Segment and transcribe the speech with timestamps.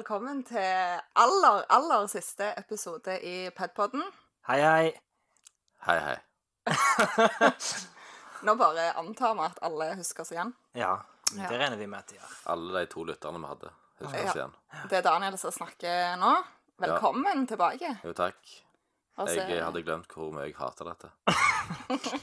[0.00, 4.00] velkommen til aller, aller siste episode i Padpodden.
[4.48, 4.86] Hei, hei.
[5.84, 6.14] Hei, hei.
[8.48, 10.54] Nå bare antar vi at alle husker oss igjen.
[10.72, 10.94] Ja,
[11.36, 11.46] Ja.
[11.50, 12.32] det regner vi med at de gjør.
[12.54, 13.72] Alle de to lytterne vi hadde.
[14.00, 14.32] Husker oss Ja.
[14.40, 14.54] igjen.
[14.88, 16.32] Det er Daniel som snakker nå.
[16.80, 17.92] Velkommen tilbake.
[18.04, 18.40] Jo, takk.
[19.18, 21.12] Altså, Jeg hadde glemt hvor mye jeg hater dette.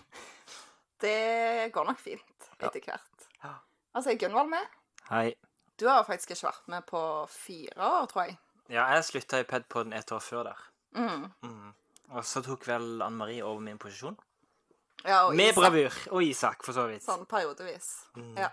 [1.06, 3.28] Det går nok fint etter hvert.
[3.44, 3.54] Ja.
[3.94, 4.66] Altså, er Gunvald med?
[5.12, 5.36] Hei.
[5.80, 8.38] Du har faktisk ikke vært med på fire år, tror jeg.
[8.70, 10.64] Ja, jeg slutta i Pedpoden et år før der.
[10.98, 11.28] Mm.
[11.46, 11.74] Mm.
[12.18, 14.18] Og så tok vel Anne Marie over min posisjon.
[15.06, 16.00] Ja, Med Isak, bravur.
[16.12, 17.06] Og Isak, for så vidt.
[17.06, 17.92] Sånn periodevis.
[18.18, 18.34] Mm.
[18.42, 18.50] Ja.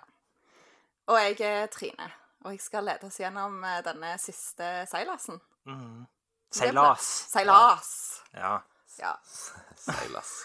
[1.09, 2.11] Og jeg er Trine.
[2.45, 5.41] Og jeg skal lede oss gjennom eh, denne siste seilasen.
[5.65, 6.05] Mm.
[6.53, 7.09] Seilas.
[7.33, 7.91] Seilas.
[8.37, 8.59] Ja.
[8.99, 9.15] Ja.
[9.85, 10.33] Seilas.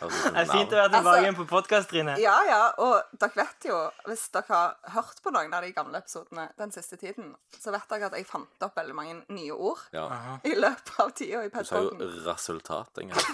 [0.00, 2.14] Det er fint å være tilbake Altså- igjen på podkast, Trine.
[2.22, 6.00] Ja, ja, og dere vet jo, hvis dere har hørt på noen av de gamle
[6.00, 9.82] episodene den siste tiden, så vet dere at jeg fant opp veldig mange nye ord
[9.92, 10.06] Ja.
[10.48, 11.92] I løpet av tida i Du sa jo
[12.30, 13.28] resultat en gang.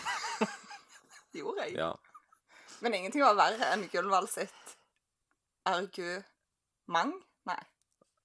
[1.30, 1.76] Det gjorde jeg.
[1.78, 1.92] Ja.
[2.82, 4.74] Men ingenting var verre enn Gullvald sitt
[5.70, 7.22] argument.
[7.46, 7.62] Nei,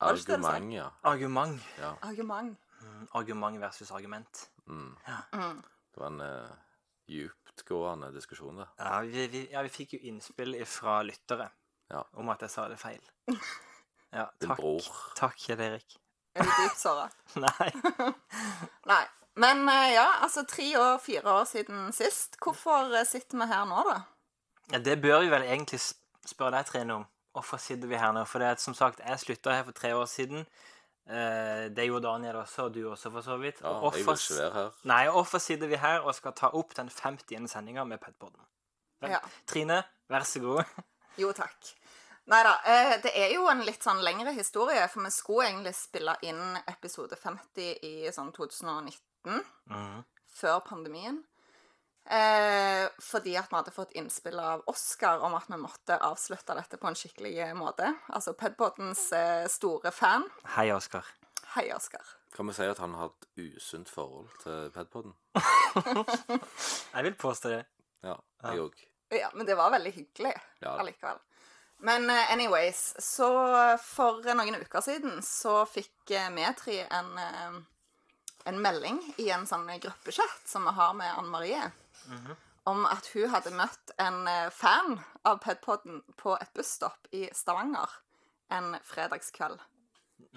[0.02, 0.56] Var det ikke det du sa?
[0.58, 0.90] Argument, ja.
[1.14, 1.70] Argument.
[1.78, 1.94] ja.
[2.10, 2.58] argument.
[3.02, 3.08] Mm.
[3.18, 4.50] Argument versus argument.
[4.68, 4.96] Mm.
[5.34, 5.62] Mm.
[5.92, 6.52] Det var en uh,
[7.12, 8.68] djuptgående diskusjon det.
[8.78, 11.50] Ja vi, vi, ja, vi fikk jo innspill fra lyttere
[11.92, 12.06] Ja.
[12.14, 13.02] om at jeg sa det feil.
[14.12, 14.58] Ja, Din takk.
[14.60, 14.88] bror.
[15.16, 15.94] Takk, Kjell Erik.
[16.36, 17.06] Er du dypt såra?
[17.40, 17.70] Nei.
[18.92, 19.04] Nei.
[19.40, 22.36] Men eh, ja, altså tre og fire år siden sist.
[22.44, 24.02] Hvorfor eh, sitter vi her nå, da?
[24.74, 25.80] Ja, det bør vi vel egentlig
[26.28, 27.06] spørre deg, Trine, om.
[27.32, 28.26] Hvorfor sitter vi her nå?
[28.28, 30.44] For det er som sagt, jeg slutta her for tre år siden.
[31.10, 33.62] Eh, det gjorde Daniel også, og du også, for så vidt.
[33.62, 34.70] Ja, Og jeg vil ikke være her.
[34.84, 37.48] Nei, hvorfor sitter vi her og skal ta opp den 50.
[37.52, 38.46] sendinga med Petpodden?
[39.02, 39.18] Ja.
[39.50, 40.64] Trine, vær så god.
[41.20, 41.74] Jo, takk.
[42.32, 42.52] Nei da.
[42.64, 46.40] Uh, det er jo en litt sånn lengre historie, for vi skulle egentlig spille inn
[46.70, 50.04] episode 50 i sånn 2019, Mhm.
[50.38, 51.18] før pandemien.
[52.06, 56.78] Eh, fordi at vi hadde fått innspill av Oskar om at vi måtte avslutte dette
[56.82, 57.92] på en skikkelig måte.
[58.10, 60.26] Altså Pedpoddens eh, store fan.
[60.58, 61.06] Hei, Oskar.
[61.56, 62.06] Hei, Oskar.
[62.36, 65.14] Kan vi si at han har et usunt forhold til Pedpoden?
[66.96, 67.66] Jeg vil påstå det.
[68.02, 68.80] Ja, jeg òg.
[69.14, 70.32] Ja, men det var veldig hyggelig
[70.64, 70.72] Ja.
[70.82, 71.20] allikevel.
[71.86, 73.28] Men eh, anyways, så
[73.84, 77.60] for noen uker siden så fikk eh, vi tre en, eh,
[78.50, 81.62] en melding i en sånn gruppechat som vi har med Anne Marie,
[82.70, 87.90] om at hun hadde møtt en eh, fan av Pedpoden på et busstopp i Stavanger
[88.52, 89.60] en fredagskveld.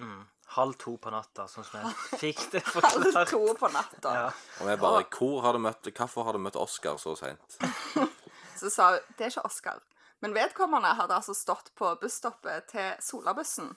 [0.00, 0.22] Mm.
[0.54, 4.12] Halv to på natta, sånn som jeg fikk det Halv to på natta.
[4.16, 4.28] Ja.
[4.60, 7.58] Og jeg bare Hvor har du møtt Hvorfor har du møtt Oskar så seint?
[8.60, 9.80] Så sa hun det er ikke Oskar.
[10.22, 13.72] Men vedkommende hadde altså stått på busstoppet til Solabussen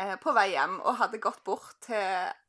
[0.00, 1.98] eh, på vei hjem og hadde gått bort til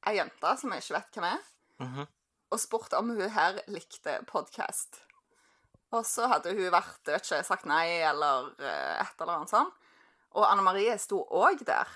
[0.08, 1.50] ei jente som jeg ikke vet hvem er,
[1.84, 2.06] Mhm.
[2.56, 5.02] Og spurt om hun her likte podkast.
[5.96, 9.76] Og så hadde hun vært, vet ikke, sagt nei eller eh, et eller annet sånt.
[10.36, 11.88] Og Anne Marie sto òg der.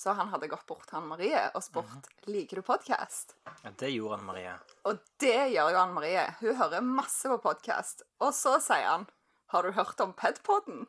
[0.00, 3.34] Så han hadde gått bort til Anne Marie og spurt liker du podkast.
[3.66, 4.54] ja, det gjorde Anne Marie.
[4.88, 6.24] Og det gjør jo Anne Marie.
[6.40, 8.06] Hun hører masse på podkast.
[8.22, 9.08] Og så sier han
[9.50, 10.86] Har du hørt om Pedpodden?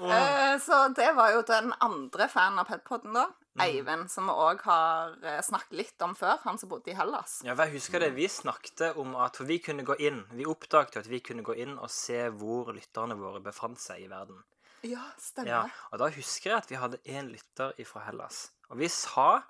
[0.00, 0.36] Eh,
[0.70, 3.26] så det var jo den andre fanen av Pedpoden, da.
[3.60, 6.38] Eivind, som vi òg har eh, snakket litt om før.
[6.44, 7.40] Han som bodde i Hellas.
[7.44, 8.12] Ja, jeg husker det.
[8.14, 11.56] Vi snakket om at for vi kunne gå inn Vi oppdaget at vi kunne gå
[11.58, 14.38] inn og se hvor lytterne våre befant seg i verden.
[14.46, 15.72] Ja, Ja, stemmer.
[15.92, 18.46] Og da husker jeg at vi hadde én lytter fra Hellas.
[18.70, 19.42] Og vi sa,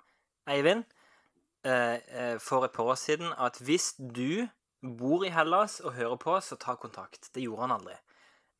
[0.49, 0.83] Eivind,
[1.63, 4.49] eh, eh, for et par år siden at hvis du
[4.81, 7.29] bor i Hellas og hører på, så ta kontakt.
[7.33, 7.95] Det gjorde han aldri.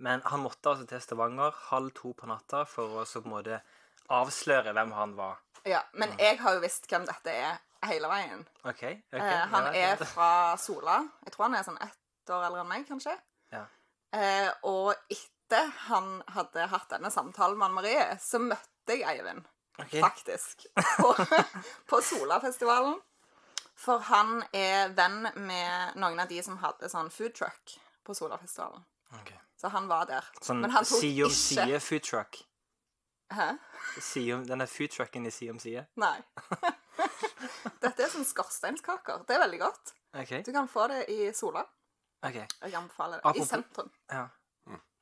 [0.02, 3.36] Men han måtte altså til Stavanger halv to på natta for å så på en
[3.36, 3.60] måte
[4.12, 5.42] avsløre hvem han var.
[5.68, 8.42] Ja, men jeg har jo visst hvem dette er hele veien.
[8.66, 8.82] OK?
[8.82, 11.04] ok, Eh, han ja, er fra Sola.
[11.26, 13.14] Jeg tror han er sånn ett år eldre enn meg, kanskje.
[13.54, 13.62] Ja.
[14.18, 19.46] Eh, og etter han hadde hatt denne samtalen med Anne Marie, så møtte jeg Eivind,
[19.80, 19.96] Ok.
[20.02, 20.66] faktisk,
[20.98, 21.14] på,
[21.94, 22.98] på Solafestivalen.
[23.82, 28.84] For han er venn med noen av de som hadde sånn food truck på Solafestivalen.
[29.22, 29.32] Ok.
[29.62, 30.26] Så han var der.
[30.42, 32.40] Sånn Men han tok side om ikke- side food truck.
[33.32, 33.50] Hæ?
[34.02, 35.86] Side om, denne food trucken i side om side.
[36.02, 36.18] Nei.
[37.82, 39.24] Dette er sånn skorsteinskaker.
[39.28, 39.94] Det er veldig godt.
[40.18, 40.42] Okay.
[40.44, 41.64] Du kan få det i Sola.
[42.26, 42.46] Okay.
[42.62, 43.26] Jeg anbefaler det.
[43.26, 43.92] Apropos- I sentrum.
[44.12, 44.28] Ja.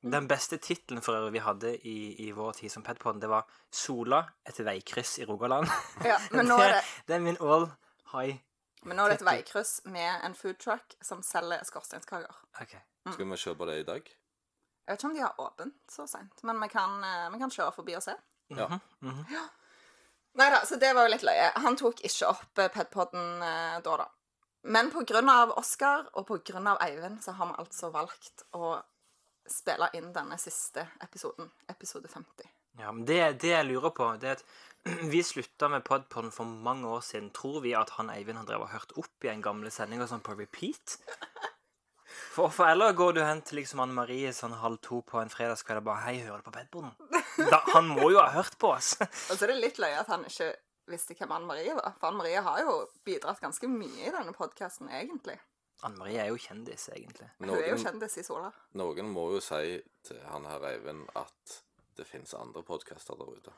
[0.02, 1.96] Den beste tittelen for øvrig vi hadde i,
[2.28, 5.68] i vår tid som Petpodden, det var 'Sola et veikryss i Rogaland'.
[6.08, 7.66] Ja, men nå er det, det er min all
[8.14, 8.38] high.
[8.84, 12.32] men nå er det et veikryss med en food truck som selger skorsteinskaker.
[12.62, 12.78] OK.
[13.12, 14.08] Skal vi kjøpe det i dag?
[14.90, 17.52] Jeg vet ikke om de har åpent så seint, men vi kan, eh, vi kan
[17.54, 18.16] kjøre forbi og se.
[18.58, 18.80] Ja.
[20.42, 21.52] Nei da, så det var jo litt løye.
[21.62, 24.08] Han tok ikke opp eh, Pedpodden eh, da, da.
[24.66, 24.90] Men
[25.30, 28.80] av Oskar og av Eivind så har vi altså valgt å
[29.46, 31.52] spille inn denne siste episoden.
[31.70, 32.50] Episode 50.
[32.82, 34.46] Ja, men det, det jeg lurer på, det er at
[35.14, 37.30] vi slutta med Podpodden for mange år siden.
[37.30, 40.26] Tror vi at han Eivind har drevet og hørt opp i en gamle sendinger sånn
[40.26, 40.98] på repeat?
[42.34, 45.32] For, for eller går du hen til liksom Anne Marie sånn halv to på en
[45.34, 46.96] fredagskveld og bare 'Hei, hører du på Bedboden?'
[47.74, 48.96] Han må jo ha hørt på oss.
[49.02, 50.52] Og så er det litt løye at han ikke
[50.90, 51.94] visste hvem Anne Marie var.
[52.00, 52.76] For Anne Marie har jo
[53.06, 55.38] bidratt ganske mye i denne podkasten, egentlig.
[55.88, 57.30] Anne Marie er jo kjendis, egentlig.
[57.40, 58.52] Hun er jo kjendis i Sola.
[58.76, 61.60] noen må jo si til han her Eivind at
[61.96, 63.54] det fins andre podkaster der ute.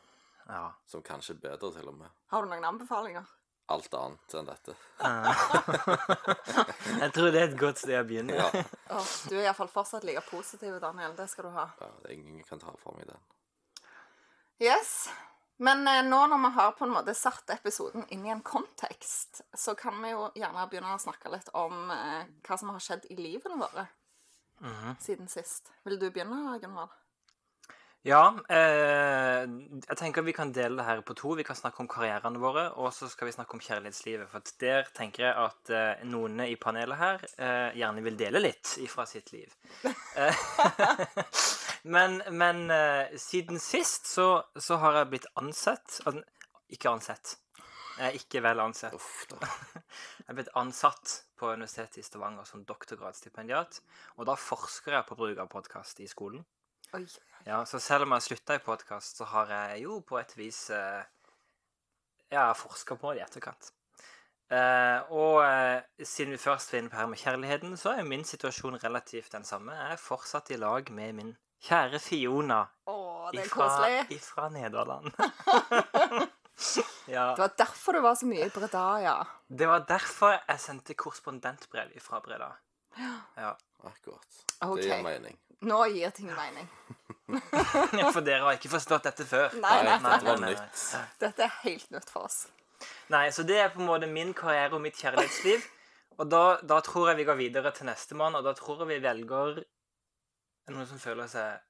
[0.48, 0.72] Ja.
[0.86, 2.10] Som kanskje er bedre, til og med.
[2.34, 3.26] Har du noen anbefalinger?
[3.72, 4.74] Alt annet enn dette.
[7.02, 8.36] Jeg tror det er et godt sted å begynne.
[8.36, 8.50] Ja,
[8.92, 11.14] Oh, du er iallfall fortsatt like positiv, Daniel.
[11.16, 11.70] Det skal du ha.
[11.80, 13.22] ja det er ingen kan ta fra meg den.
[14.62, 15.08] Yes.
[15.62, 19.44] Men eh, nå når vi har på en måte satt episoden inn i en kontekst,
[19.54, 23.08] så kan vi jo gjerne begynne å snakke litt om eh, hva som har skjedd
[23.14, 23.88] i livene våre
[25.02, 25.72] siden sist.
[25.88, 26.92] Vil du begynne, Gunvald?
[28.02, 31.36] Ja, eh, jeg tenker vi kan dele det her på to.
[31.38, 34.30] Vi kan snakke om karrierene våre, og så skal vi snakke om kjærlighetslivet.
[34.32, 38.72] For der tenker jeg at eh, noen i panelet her eh, gjerne vil dele litt
[38.82, 39.54] ifra sitt liv.
[40.18, 40.42] Eh,
[41.94, 46.24] men men eh, siden sist så, så har jeg blitt ansett an,
[46.74, 47.36] Ikke ansett.
[48.00, 48.96] Jeg er ikke vel ansett.
[50.24, 53.78] Jeg er blitt ansatt på Universitetet i Stavanger som doktorgradsstipendiat.
[54.18, 56.42] Og da forsker jeg på bruk av podkast i skolen.
[56.94, 57.08] Oi.
[57.46, 60.34] Ja, Så selv om jeg har slutta i podkast, så har jeg jo på et
[60.38, 61.04] vis eh,
[62.32, 63.70] Ja, forska på det i etterkant.
[64.52, 68.26] Eh, og eh, siden vi først var inne på her med kjærligheten, så er min
[68.28, 69.72] situasjon relativt den samme.
[69.78, 71.32] Jeg er fortsatt i lag med min
[71.64, 74.18] kjære Fiona Åh, det er ifra, koselig.
[74.18, 75.12] ifra Nederland.
[77.16, 77.30] ja.
[77.38, 79.16] Det var derfor du var så mye i Breda, ja.
[79.48, 82.52] Det var derfor jeg sendte korrespondentbrev fra Breda.
[83.40, 83.56] Ja.
[83.88, 84.44] Akkurat.
[84.60, 85.40] Det gir mening.
[85.62, 86.70] Nå gir ting mening.
[88.16, 89.54] For dere har ikke forstått dette før.
[89.62, 91.02] Nei, nei, Nei, var nei, nei.
[91.22, 92.48] Dette er helt nytt for oss.
[93.14, 95.64] Nei, så det er på en måte min karriere og mitt kjærlighetsliv.
[96.20, 98.98] Og da, da tror jeg vi går videre til nestemann, og da tror jeg vi
[99.06, 101.62] velger Er noen som føler seg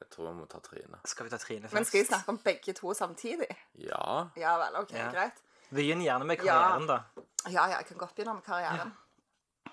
[0.00, 0.98] Jeg tror vi må ta Trine.
[1.08, 1.76] Skal vi ta Trine først?
[1.78, 3.48] Men skal vi snakke om begge to samtidig?
[3.86, 4.26] Ja.
[4.36, 5.10] Ja vel, OK, Ja.
[5.14, 5.38] greit.
[5.70, 6.52] Begynn gjerne med Ja.
[6.58, 6.98] karrieren, da.
[7.46, 8.92] Ja, ja, jeg kan godt begynne med karrieren.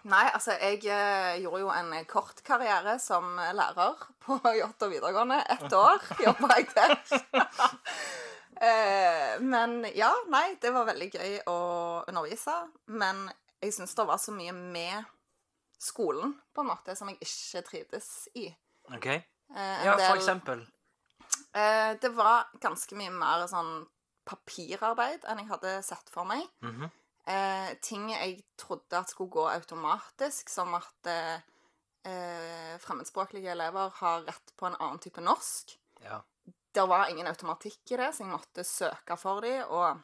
[0.03, 3.95] Nei, altså, jeg eh, gjorde jo en eh, kort karriere som eh, lærer
[4.25, 5.39] på Jåttå videregående.
[5.55, 6.97] Ett år jobba jeg der.
[8.67, 11.57] eh, men ja, nei, det var veldig gøy å
[12.09, 12.55] undervise.
[12.91, 13.25] Men
[13.63, 15.05] jeg syns det var så mye med
[15.83, 18.47] skolen, på en måte, som jeg ikke trivdes i.
[18.93, 19.07] OK?
[19.13, 20.65] Eh, Ja, for del- eksempel.
[21.53, 23.85] Eh, det var ganske mye mer sånn
[24.27, 26.43] papirarbeid enn jeg hadde sett for meg.
[26.63, 26.89] Mhm.
[27.25, 31.41] Eh, ting jeg trodde at skulle gå automatisk, som at eh,
[32.09, 35.77] eh, fremmedspråklige elever har rett på en annen type norsk.
[36.03, 36.21] Ja.
[36.73, 40.01] Det var ingen automatikk i det, så jeg måtte søke for dem, og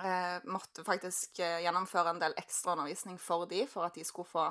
[0.00, 4.48] eh, måtte faktisk eh, gjennomføre en del ekstraundervisning for dem, for at de skulle få,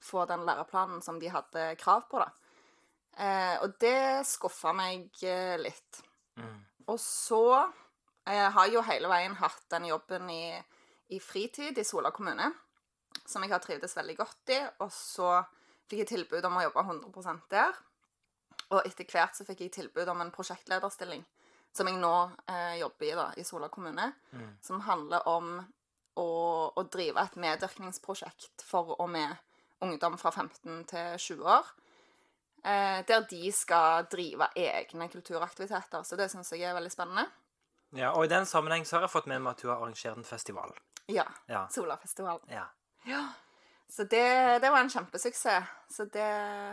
[0.00, 2.22] få den læreplanen som de hadde krav på.
[2.24, 2.30] da.
[3.20, 6.02] Eh, og det skuffa meg eh, litt.
[6.40, 6.60] Mm.
[6.88, 10.46] Og så eh, har jeg jo hele veien hatt den jobben i,
[11.12, 12.48] i fritid i Sola kommune,
[13.28, 14.60] som jeg har trivdes veldig godt i.
[14.84, 15.34] Og så
[15.90, 17.76] fikk jeg tilbud om å jobbe 100 der.
[18.72, 21.24] Og etter hvert så fikk jeg tilbud om en prosjektlederstilling,
[21.76, 22.12] som jeg nå
[22.48, 24.56] eh, jobber i da, i Sola kommune, Mm.
[24.64, 25.58] som handler om
[26.16, 26.26] å,
[26.76, 29.36] å drive et meddyrkningsprosjekt for og med
[29.84, 31.70] ungdom fra 15 til 20 år.
[32.64, 36.04] Eh, der de skal drive egne kulturaktiviteter.
[36.06, 37.26] Så det syns jeg er veldig spennende.
[37.92, 38.12] ja.
[38.12, 40.24] Og i den sammenheng så har jeg fått med meg at du har arrangert en
[40.24, 40.72] festival.
[41.06, 41.26] Ja.
[41.46, 41.66] Ja.
[41.70, 42.46] Solafestivalen.
[42.48, 42.68] ja.
[43.04, 43.28] Ja.
[43.90, 45.64] Så det, det var en kjempesuksess.
[45.90, 46.28] Så det,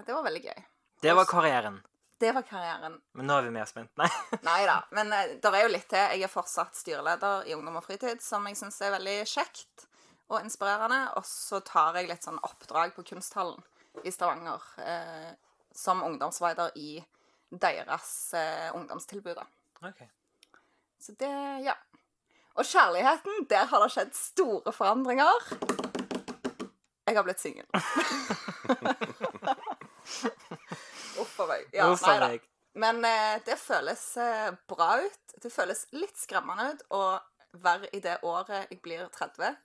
[0.05, 0.59] det var veldig gøy.
[1.01, 1.81] Det var karrieren.
[2.19, 2.95] Det var karrieren.
[3.17, 3.91] Men nå er vi mer spent.
[3.99, 4.07] Nei.
[4.47, 4.77] Nei da.
[4.95, 6.05] Men eh, det er jo litt til.
[6.15, 9.85] Jeg er fortsatt styreleder i Ungdom og Fritid, som jeg syns er veldig kjekt
[10.29, 11.01] og inspirerende.
[11.19, 13.59] Og så tar jeg litt sånn oppdrag på Kunsthallen
[14.07, 15.31] i Stavanger eh,
[15.75, 17.01] som ungdomsveider i
[17.51, 19.43] deres eh, ungdomstilbud.
[19.81, 20.07] Okay.
[20.53, 20.61] Ok.
[21.03, 21.33] Så det
[21.65, 21.75] Ja.
[22.59, 25.45] Og kjærligheten, der har det skjedd store forandringer.
[27.07, 27.65] Jeg har blitt singel.
[31.19, 31.65] Uff a meg.
[31.75, 32.29] Ja, Uff nei da.
[32.79, 35.33] Men eh, det føles eh, bra ut.
[35.41, 37.01] Det føles litt skremmende ut å
[37.63, 39.55] være i det året jeg blir 30,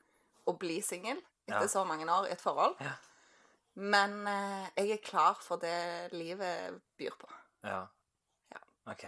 [0.49, 1.69] og bli singel etter Ja.
[1.69, 2.79] så mange år i et forhold.
[2.81, 2.95] Ja.
[3.77, 7.29] Men eh, jeg er klar for det livet byr på.
[7.67, 7.83] Ja.
[8.55, 8.63] Ja.
[8.93, 9.05] OK.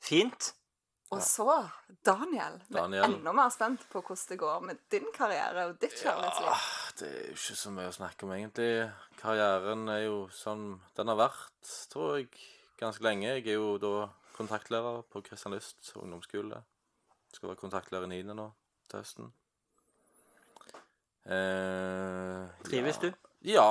[0.00, 0.54] Fint.
[1.10, 1.46] Og så,
[2.06, 5.96] Daniel, vi er enda mer spent på hvordan det går med din karriere og ditt
[5.98, 6.46] kjærlighetsliv.
[6.46, 6.58] Ja,
[7.00, 8.68] det er jo ikke så mye å snakke om, egentlig.
[9.18, 12.30] Karrieren er jo sånn den har vært, tror jeg,
[12.78, 13.26] ganske lenge.
[13.26, 13.94] Jeg er jo da
[14.36, 16.62] kontaktlærer på Kristian Lyst ungdomsskole.
[17.34, 18.36] Skal være kontaktlærer i 9.
[18.38, 18.46] nå
[18.90, 19.32] til høsten.
[21.26, 23.02] Eh, Trives ja.
[23.02, 23.26] du?
[23.50, 23.68] Ja,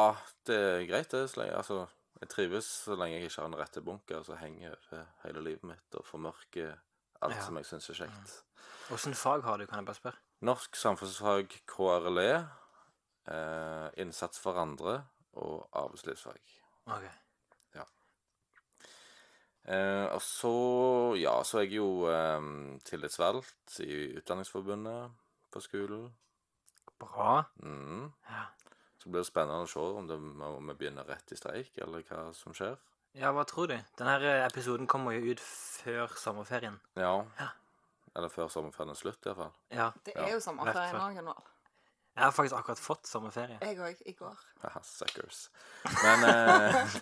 [0.47, 1.23] det er greit, det.
[1.31, 1.79] Så lenge, altså,
[2.19, 5.67] jeg trives så lenge jeg ikke har en rette bunker som henger over hele livet
[5.71, 6.75] mitt og formørker
[7.21, 7.41] alt Ja.
[7.45, 8.43] som jeg syns er kjekt.
[8.91, 10.17] Åssen fag har du, kan jeg bare spørre?
[10.41, 12.49] Norsk samfunnsfag KRLE,
[13.27, 16.39] eh, innsats for andre og arbeidslivsfag.
[16.87, 17.09] Ok.
[19.69, 20.51] Eh, og så,
[21.19, 22.45] ja, så er jeg jo eh,
[22.87, 25.11] tillitsvalgt i Utdanningsforbundet
[25.53, 26.07] på skolen.
[26.99, 27.43] Bra.
[27.61, 28.07] Mm.
[28.31, 28.47] Ja.
[28.97, 32.01] Så blir det spennende å se om, det, om vi begynner rett i streik, eller
[32.07, 32.79] hva som skjer.
[33.17, 33.77] Ja, hva tror du?
[33.97, 36.79] Denne episoden kommer jo ut før sommerferien.
[36.99, 37.15] Ja.
[37.39, 37.49] Ja.
[38.15, 39.53] Eller før sommerferien er slutt, iallfall.
[39.71, 39.91] Ja.
[40.03, 41.55] Det Ja, er jo sommerferie hvert nå, fall.
[42.15, 43.57] Jeg har faktisk akkurat fått sommerferie.
[43.61, 44.39] Jeg òg, i går.
[44.63, 45.49] Haha, suckers.
[46.03, 46.97] Men eh,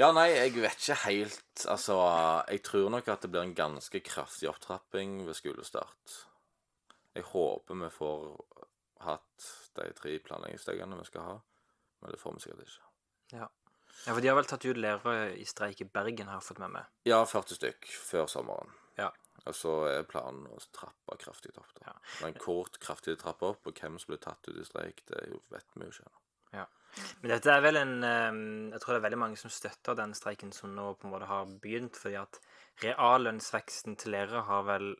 [0.00, 1.96] Ja, nei, jeg vet ikke helt Altså,
[2.48, 6.16] jeg tror nok at det blir en ganske kraftig opptrapping ved skolestart.
[7.16, 8.26] Jeg håper vi får
[9.06, 9.48] hatt
[9.78, 11.34] de tre planleggingsstegene vi skal ha,
[12.02, 12.86] men det får vi sikkert ikke.
[13.40, 13.48] Ja,
[14.06, 16.72] for de har vel tatt ut lærere i streik i Bergen, har jeg fått med
[16.78, 16.88] meg.
[17.08, 18.72] Ja, 40 stykk før sommeren.
[18.98, 19.10] Ja.
[19.48, 21.70] Og så er planen å trappe kraftig opp.
[21.78, 21.90] da.
[21.90, 21.94] Ja.
[22.24, 25.76] Men kort, kraftig trappe opp, og hvem som blir tatt ut i streik, det vet
[25.76, 26.12] vi jo ikke.
[26.56, 26.66] Ja.
[27.22, 28.38] Men dette er vel en eh,
[28.72, 31.28] Jeg tror det er veldig mange som støtter den streiken som nå på en måte
[31.30, 32.40] har begynt, fordi at
[32.82, 34.92] reallønnsveksten til lærere har vel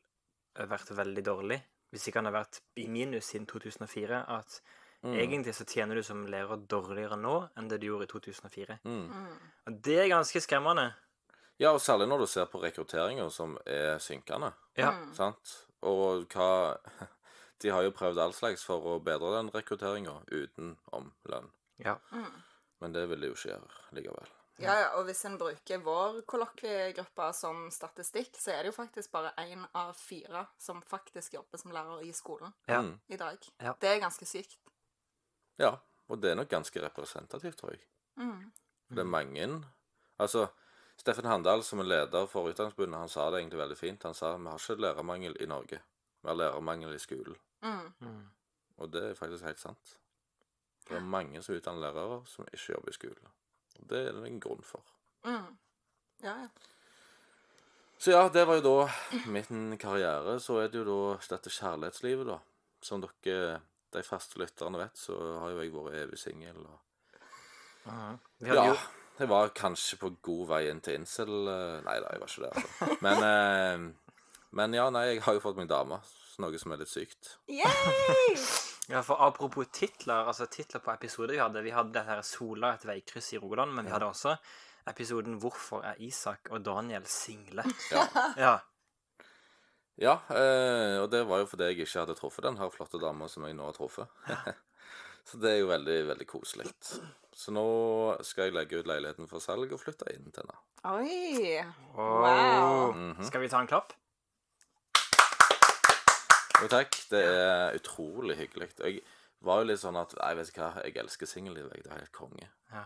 [0.71, 1.61] vært veldig dårlig.
[1.90, 4.23] Hvis ikke han har vært i minus siden 2004.
[4.30, 4.61] At
[5.02, 5.14] Mm.
[5.16, 8.78] egentlig så tjener du som lærer dårligere nå enn det du gjorde i 2004.
[8.85, 9.07] Mm.
[9.09, 9.38] Mm.
[9.66, 10.90] Og det er ganske skremmende.
[11.61, 14.52] Ja, og særlig når du ser på rekrutteringer som er synkende.
[14.76, 14.90] Ja.
[14.97, 15.14] Mm.
[15.16, 15.54] Sant?
[15.83, 16.76] Og hva
[17.61, 21.50] De har jo prøvd all slags for å bedre den rekrutteringa utenom lønn.
[21.85, 21.99] Ja.
[22.12, 22.38] Mm.
[22.80, 24.30] Men det vil de jo ikke gjøre likevel.
[24.61, 29.12] Ja, ja, og hvis en bruker vår kollokviegruppe som statistikk, så er det jo faktisk
[29.12, 32.80] bare én av fire som faktisk jobber som lærer i skolen Ja.
[32.80, 32.99] Mm.
[33.09, 33.38] i dag.
[33.61, 33.75] Ja.
[33.80, 34.57] Det er ganske sykt.
[35.61, 35.76] Ja.
[36.11, 37.85] Og det er nok ganske representativt, tror jeg.
[38.17, 38.50] Mm.
[38.90, 39.45] Det er mange
[40.21, 40.49] Altså,
[41.00, 44.02] Steffen Handal, som er leder for Utdanningsforbundet, han sa det egentlig veldig fint.
[44.05, 45.79] Han sa vi har ikke lærermangel i Norge.
[46.21, 47.37] Vi har lærermangel i skolen.
[47.62, 47.93] Mm.
[48.00, 48.26] Mm.
[48.76, 49.97] Og det er faktisk helt sant.
[50.88, 53.33] Det er mange som utdanner lærere som ikke jobber i skolen.
[53.79, 54.85] Og det er det en grunn for.
[55.25, 55.57] Mm.
[56.23, 56.49] Ja, ja.
[58.00, 60.38] Så ja, det var jo da min karriere.
[60.40, 62.38] Så er det jo da dette kjærlighetslivet, da.
[62.83, 63.61] Som dere,
[63.97, 66.65] de faste lytterne vet, så har jo jeg vært evig singel.
[66.65, 66.79] Og...
[68.45, 68.79] Ja, jo
[69.21, 72.45] jeg var kanskje på god vei inn til incel eh, Nei da, jeg var ikke
[72.47, 72.95] det, altså.
[73.05, 76.01] Men, eh, men ja, nei, jeg har jo fått meg dame.
[76.41, 77.37] Noe som er litt sykt.
[77.53, 78.37] Yay!
[78.91, 81.61] Ja, for apropos titler, altså titler på episoder vi hadde.
[81.63, 84.33] Vi hadde dette her Sola et veikryss i Rogaland, men vi hadde også
[84.91, 88.03] episoden 'Hvorfor er Isak og Daniel single?' Ja.
[88.37, 88.57] Ja.
[90.01, 93.29] Ja, eh, og det var jo fordi jeg ikke hadde truffet den her flotte dama
[93.29, 94.09] som jeg nå har truffet.
[95.29, 96.71] så det er jo veldig, veldig koselig.
[97.37, 97.65] Så nå
[98.27, 100.59] skal jeg legge ut leiligheten for salg og flytte inn til henne.
[100.85, 101.61] Oi.
[101.97, 102.21] Wow.
[102.25, 102.95] Wow.
[102.95, 103.25] -hmm.
[103.25, 103.93] Skal vi ta en klapp?
[106.61, 106.97] Jo, takk.
[107.11, 108.71] Det er utrolig hyggelig.
[108.79, 109.01] Jeg
[109.41, 111.75] var jo litt sånn at Nei, vet du hva, jeg elsker singellivet.
[111.75, 111.85] jeg.
[111.85, 112.49] Det er helt konge.
[112.73, 112.85] Ja.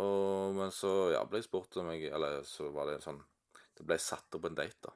[0.00, 3.18] Og, men så ja, ble jeg spurt om jeg Eller så var det sånn
[3.76, 4.94] Det ble satt opp en date, da.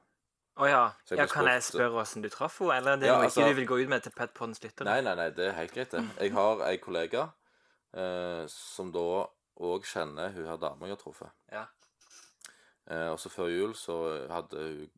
[0.57, 0.83] Å ja.
[1.05, 1.25] Så jeg ja.
[1.29, 3.49] kan Kan jeg spørre åssen du traff henne, eller det er Ja, noe altså- ikke
[3.49, 4.85] du vil gå ut med til Petpodens lyttere?
[4.85, 6.03] Nei, nei, nei, det er helt greit, det.
[6.19, 7.29] Jeg har ei kollega
[7.93, 11.31] eh, som da òg kjenner hun her dama jeg har truffet.
[11.51, 11.65] Ja.
[12.89, 14.89] Eh, og så før jul så hadde hun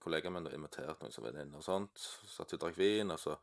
[0.00, 1.98] kollegaen min invitert noen som venninner og sånt.
[1.98, 3.36] Så satt vi og drakk vin, og så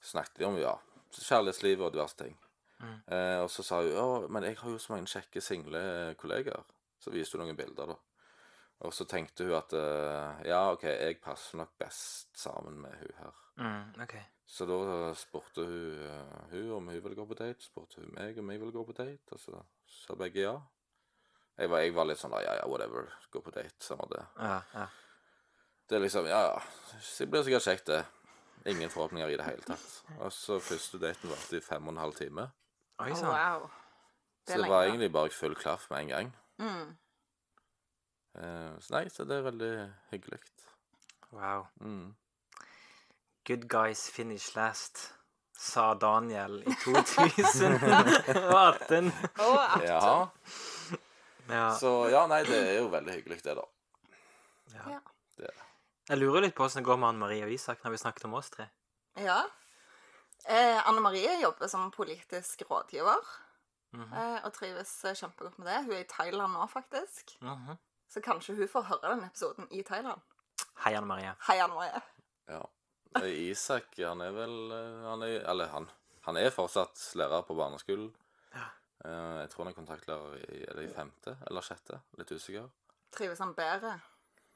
[0.00, 0.76] snakket vi om ja,
[1.12, 2.36] kjærlighetslivet og diverse ting.
[2.78, 2.98] Mm.
[3.10, 6.62] Eh, og så sa hun ja, men jeg har jo så mange kjekke single kollegaer.
[6.98, 7.96] Så viste hun noen bilder, da.
[8.86, 13.14] Og så tenkte hun at eh, ja, OK, jeg passer nok best sammen med hun
[13.18, 13.38] her.
[13.58, 14.14] Mm, ok.
[14.48, 14.76] Så da
[15.18, 17.64] spurte hun, eh, hun om hun ville gå på date.
[17.66, 20.54] spurte hun meg om jeg ville gå på date, og så sa begge ja.
[21.58, 24.22] Jeg var, jeg var litt sånn da, ja, ja, whatever, gå på date, samme det.
[24.38, 24.86] Ja, ja.
[25.88, 26.60] Det er liksom, ja, ja,
[27.18, 28.04] det blir sikkert kjekt det.
[28.70, 29.88] Ingen forhåpninger i det hele tatt.
[30.20, 32.44] Og så første daten varte i fem og en halv time.
[33.02, 33.30] Oi Oh, sann.
[33.34, 33.66] wow.
[34.46, 36.30] Så det var egentlig bare full klaff med en gang.
[36.62, 36.96] Mm.
[38.38, 39.70] Eh, så nei, så det er veldig
[40.12, 40.38] hyggelig.
[41.34, 41.66] Wow.
[41.80, 42.14] Mm.
[43.48, 45.12] Good guys finish last.
[45.58, 49.08] sa Daniel i 2018.
[49.42, 50.28] Og at Ja.
[51.48, 51.70] Ja.
[51.74, 53.64] Så ja, nei, det er jo veldig hyggelig, det, da.
[54.76, 54.84] ja.
[54.92, 54.98] Ja.
[55.40, 55.50] Det.
[56.08, 58.24] Jeg lurer litt på åssen det går med Anne Marie og Isak når vi snakket
[58.28, 58.66] om oss tre.
[59.18, 59.40] Ja.
[60.46, 63.18] Eh, Anne Marie jobber som politisk rådgiver.
[63.96, 64.12] Mhm.
[64.12, 65.78] eh, og trives eh, kjempegodt med det.
[65.86, 67.38] Hun er i Thailand nå, faktisk.
[67.40, 67.78] Mhm.
[68.08, 70.20] Så kanskje hun får høre den episoden i Thailand.
[70.84, 71.32] Hei, Anne Marie.
[71.48, 72.00] Hei, Anne Marie.
[72.48, 72.62] Ja.
[73.20, 75.88] Eh, Isak, han er vel eh, han er, Eller han.
[76.28, 78.08] Han er fortsatt lærer på barneskolen.
[78.54, 78.66] Ja.
[79.04, 82.00] Eh, Jeg tror han er kontaktlærer i, eller i femte eller sjette.
[82.20, 82.68] Litt usikker.
[83.16, 83.94] Trives han bedre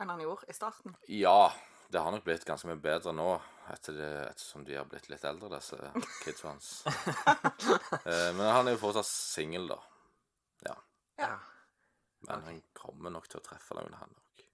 [0.02, 0.96] enn han gjorde i starten?
[1.08, 1.52] Ja,
[1.92, 3.28] det har nok blitt ganske mye bedre nå
[3.72, 5.78] etter det, ettersom de har blitt litt eldre, disse
[6.24, 6.72] kidsa hans.
[8.02, 9.76] Eh, Men han er jo fortsatt singel, da.
[10.66, 10.74] Ja.
[11.20, 11.32] Ja.
[12.28, 14.44] Men han kommer nok til å treffe noen, han òg.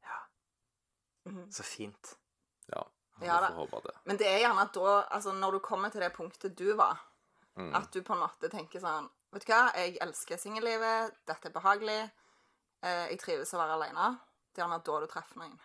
[1.28, 1.50] Mhm.
[1.52, 2.14] Så fint.
[2.72, 2.82] Ja.
[3.20, 3.94] Ja får håpe det.
[4.06, 6.98] Men det er gjerne at da, altså når du kommer til det punktet du var,
[7.58, 7.74] Mm.
[7.74, 11.52] at du på en måte tenker sånn Vet du hva, jeg elsker singellivet, dette er
[11.52, 12.10] behagelig,
[12.82, 14.20] eh, jeg trives å være alene.
[14.54, 15.58] Det er gjerne da du treffer noen.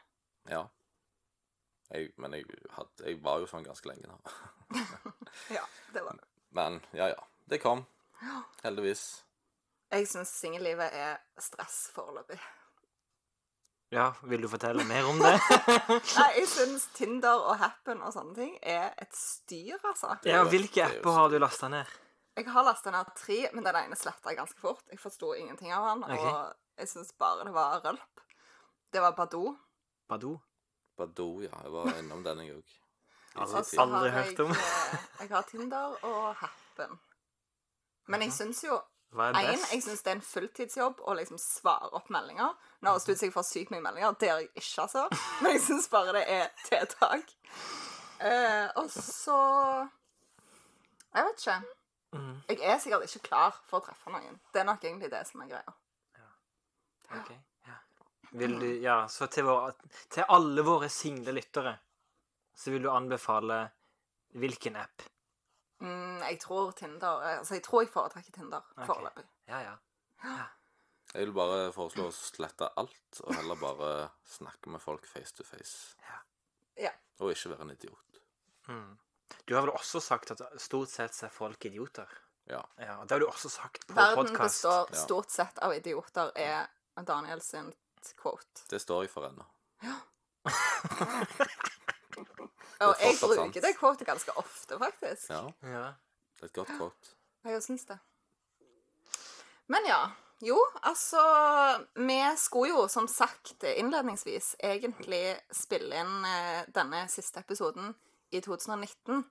[0.49, 0.63] Ja.
[1.91, 4.17] Jeg, men jeg, had, jeg var jo sånn ganske lenge nå.
[5.49, 6.25] Ja, det var det.
[6.51, 7.23] Men ja, ja.
[7.47, 7.85] Det kom.
[8.63, 9.23] Heldigvis.
[9.93, 12.39] Jeg syns singellivet er stress foreløpig.
[13.93, 15.33] Ja, vil du fortelle mer om det?
[16.17, 20.15] Nei, jeg syns Tinder og Happen og sånne ting er et styr, altså.
[20.25, 21.91] Ja, hvilke er apper har du lasta ned?
[22.33, 24.81] Jeg har lasta ned tre, men den ene sletta jeg ganske fort.
[24.89, 26.31] Jeg forsto ingenting av den, okay.
[26.31, 28.23] og jeg syns bare det var rølp.
[28.93, 29.51] Det var Badoo.
[30.09, 30.39] Badoo?
[30.97, 31.53] Badoo, ja.
[31.67, 32.73] Jeg var innom den, jeg òg.
[33.43, 34.51] Aldri- Aldri hørt om.
[34.57, 36.97] eh, jeg har Tinder og Happen.
[38.09, 38.79] Men jeg syns jo
[39.13, 42.55] Hva er En, jeg syns det er en fulltidsjobb å liksom svare opp meldinger.
[42.81, 44.15] Nå høres det ut som jeg får sykt mye meldinger.
[44.19, 45.03] Det gjør jeg ikke, altså.
[45.43, 47.35] Men jeg syns bare det er tiltak.
[48.23, 49.37] Eh, og så
[51.13, 51.61] Jeg vet ikke.
[52.13, 52.35] Mhm.
[52.49, 54.39] Jeg er sikkert ikke klar for å treffe noen.
[54.53, 55.73] Det er nok egentlig det som er greia.
[56.17, 56.27] Ja.
[57.19, 57.31] Ok,
[57.67, 57.77] ja.
[58.41, 59.73] Vil du, ja, så til, vår,
[60.09, 61.75] til alle våre single lyttere,
[62.57, 63.59] så vil du anbefale
[64.41, 65.05] hvilken app?
[65.83, 68.85] Mm, jeg tror Tinder Altså, jeg tror jeg foretrekker Tinder okay.
[68.89, 69.25] foreløpig.
[69.51, 69.75] Ja, ja.
[71.13, 73.89] Jeg vil bare foreslå å slette alt, og heller bare
[74.25, 75.97] snakke med folk face to face.
[76.79, 76.93] Ja.
[77.21, 78.21] Og ikke være en idiot.
[78.67, 78.97] Mm.
[79.45, 82.09] Du har vel også sagt at stort sett er folk idioter?
[82.49, 82.61] Ja.
[82.81, 84.63] Ja, og det har du også sagt på Verden podcast.
[84.63, 86.67] består stort sett av idioter, er
[87.07, 87.71] Daniel sin
[88.19, 88.65] quote.
[88.69, 89.45] Det står jeg for ennå.
[92.83, 95.29] Og jeg bruker det quotet ganske ofte, faktisk.
[95.31, 95.85] Ja, Ja.
[96.43, 97.13] Det er et godt kort.
[97.47, 97.97] Jeg syns det.
[99.71, 100.01] Men ja.
[100.43, 101.21] Jo, altså
[101.95, 107.93] Vi skulle jo, som sagt innledningsvis, egentlig spille inn eh, denne siste episoden
[108.31, 109.23] i 2019.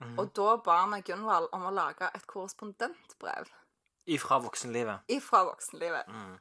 [0.00, 0.18] Mhm.
[0.18, 3.46] Og da ba vi Gunvald om å lage et korrespondentbrev
[4.06, 5.06] Ifra voksenlivet.
[5.08, 6.08] ifra voksenlivet.
[6.08, 6.38] Mm.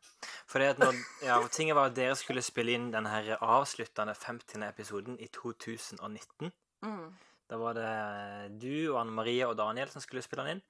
[0.48, 4.64] Fordi at når, ja, tinget var at dere skulle spille inn den her avsluttende 50.
[4.64, 6.52] episoden i 2019.
[6.82, 7.16] Mm.
[7.50, 7.90] Da var det
[8.62, 10.64] du og Anne Marie og Daniel som skulle spille den inn.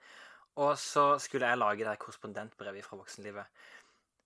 [0.55, 3.47] Og så skulle jeg lage det her korrespondentbrevet fra voksenlivet.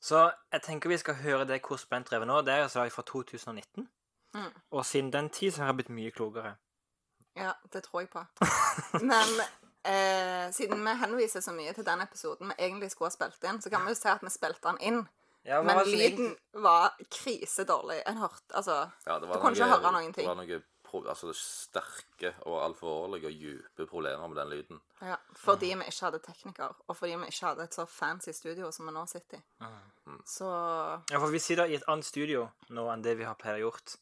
[0.02, 2.42] Så jeg tenker vi skal høre det korrespondentbrevet nå.
[2.42, 3.90] Det er altså fra 2019.
[4.34, 4.52] Mm.
[4.72, 6.56] Og siden den tid så har jeg blitt mye klokere.
[7.36, 8.24] Ja, det tror jeg på.
[9.12, 9.42] Men
[9.86, 13.62] eh, siden vi henviser så mye til den episoden vi egentlig skulle ha spilt inn,
[13.62, 15.02] så kan vi jo si at vi spilte den inn.
[15.48, 18.02] Ja, Men lyden var krisedårlig.
[18.08, 20.28] En hørte Altså Ja, Du kunne ikke høre noen ting.
[20.28, 20.60] Det var pro,
[20.98, 24.82] altså, sterke og alvorlige og dype problemer med den lyden.
[25.02, 28.72] Ja, fordi vi ikke hadde tekniker, og fordi vi ikke hadde et så fancy studio
[28.72, 29.42] som vi nå sitter i.
[30.08, 30.22] Mm.
[30.26, 30.46] Så
[31.12, 33.96] Ja, for vi sitter i et annet studio nå enn det vi har Per gjort.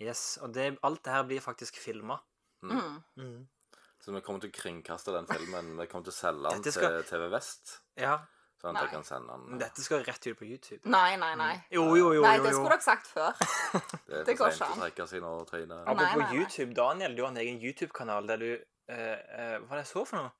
[0.00, 2.18] Yes, Og det, alt det her blir faktisk filma.
[2.62, 3.46] mm.
[4.00, 5.76] Så vi kommer til å kringkaste den filmen.
[5.80, 8.18] Vi kommer til å selge den skal- til TV Vest, Ja,
[8.60, 8.84] sånn at Nei.
[8.86, 9.42] jeg kan sende den.
[9.50, 10.80] men dette skal rett ut på YouTube.
[10.92, 11.52] Nei, nei, nei.
[11.74, 12.22] Jo, jo, jo.
[12.24, 12.62] Nei, jo, det jo.
[12.62, 13.42] skulle dere sagt før.
[14.06, 15.74] Det er det for går sent å trekke seg nå, Trine.
[15.74, 16.40] Nei, Apropos nei, nei.
[16.40, 19.92] YouTube, Daniel, du har en egen YouTube-kanal der du eh, eh, Hva var det jeg
[19.92, 20.32] så for noe?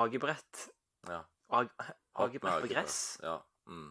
[0.00, 0.66] Agebrett
[1.10, 1.22] Ja.
[1.50, 1.70] Ag,
[2.14, 3.00] Agebrett på gress?
[3.22, 3.38] Ja.
[3.70, 3.90] Mm.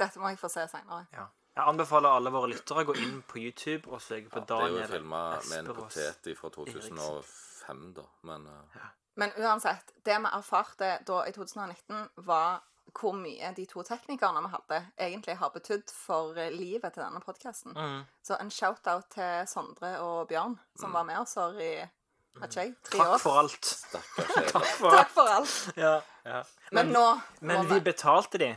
[0.00, 1.04] Dette må jeg få se seinere.
[1.12, 1.26] Ja.
[1.58, 4.46] Jeg anbefaler alle våre lyttere å gå inn på YouTube og søke på ja.
[4.48, 5.98] Det er jo Daniel filma med en Esperås.
[5.98, 8.04] potet fra 2005, da.
[8.30, 8.78] Men eh,
[9.18, 12.60] Men uansett, det vi erfarte da i 2019, var
[12.96, 17.20] hvor mye de to teknikerne vi hadde, egentlig har betydd for eh, livet til denne
[17.22, 17.76] podkasten.
[17.76, 18.00] Mm.
[18.26, 21.72] Så en shout-out til Sondre og Bjørn, som var med oss her i
[22.40, 23.12] ikke jeg, tre år.
[23.12, 23.70] Takk for alt.
[23.92, 24.96] Takk for alt.
[24.96, 25.54] Takk for alt.
[25.76, 25.94] Ja,
[26.24, 26.42] ja.
[26.70, 27.06] Men, Men, nå
[27.40, 28.50] men vi betalte de.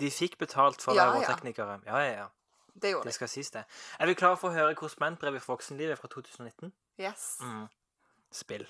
[0.00, 1.34] De fikk betalt for å Ja, være våre ja.
[1.34, 1.80] teknikere.
[1.86, 2.28] Ja, ja, ja.
[2.80, 3.64] Det gjorde Det skal sies, det.
[3.98, 6.70] Er vi klare for å høre korrespondentbrevet for voksenlivet fra 2019?
[7.02, 7.24] Yes.
[7.42, 7.66] Mm.
[8.32, 8.64] Spill.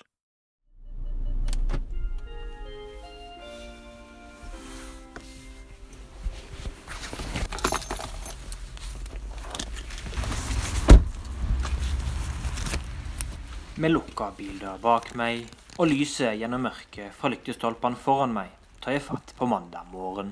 [13.81, 15.47] Med lukka bildør bak meg
[15.81, 18.51] og lyset gjennom mørket fra lyktestolpene foran meg
[18.83, 20.29] tar jeg fatt på mandag morgen.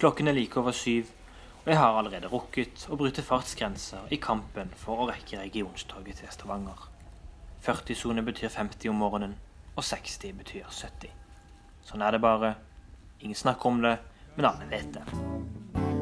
[0.00, 1.06] Klokken er like over syv,
[1.60, 6.34] og jeg har allerede rukket å bryte fartsgrenser i kampen for å rekke regionstoget til
[6.34, 6.88] Stavanger.
[7.62, 9.36] 40-sone betyr 50 om morgenen,
[9.76, 11.14] og 60 betyr 70.
[11.86, 12.56] Sånn er det bare.
[13.22, 14.00] Ingen snakker om det,
[14.34, 15.06] men alle vet det.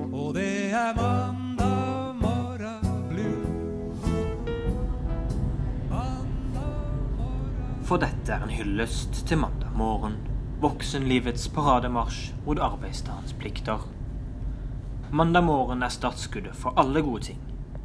[0.08, 1.45] Og det er mandag
[7.86, 10.16] For dette er en hyllest til mandag morgen.
[10.58, 13.84] Voksenlivets parademarsj mot arbeidsdagens plikter.
[15.14, 17.38] Mandag morgen er startskuddet for alle gode ting.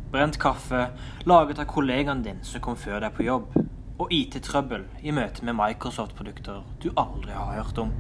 [0.10, 0.88] Brent kaffe,
[1.30, 3.54] laget av kollegaen din som kom før deg på jobb.
[4.02, 7.94] Og IT-trøbbel i møte med Microsoft-produkter du aldri har hørt om.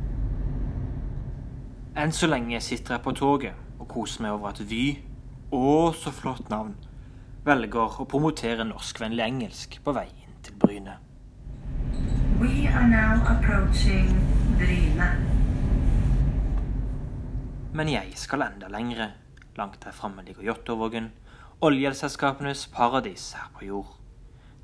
[1.93, 4.97] Enn så lenge sitter jeg på toget og koser meg over at Vy,
[5.53, 6.73] å så flott navn,
[7.45, 10.97] velger å promotere norskvennlig engelsk på vei inn til Bryne.
[12.41, 14.07] We are now approaching
[14.57, 15.09] Bryne.
[17.73, 19.11] Men jeg skal enda lengre.
[19.57, 21.11] Langt der framme ligger Jåttåvågen,
[21.61, 23.93] oljeselskapenes paradis her på jord.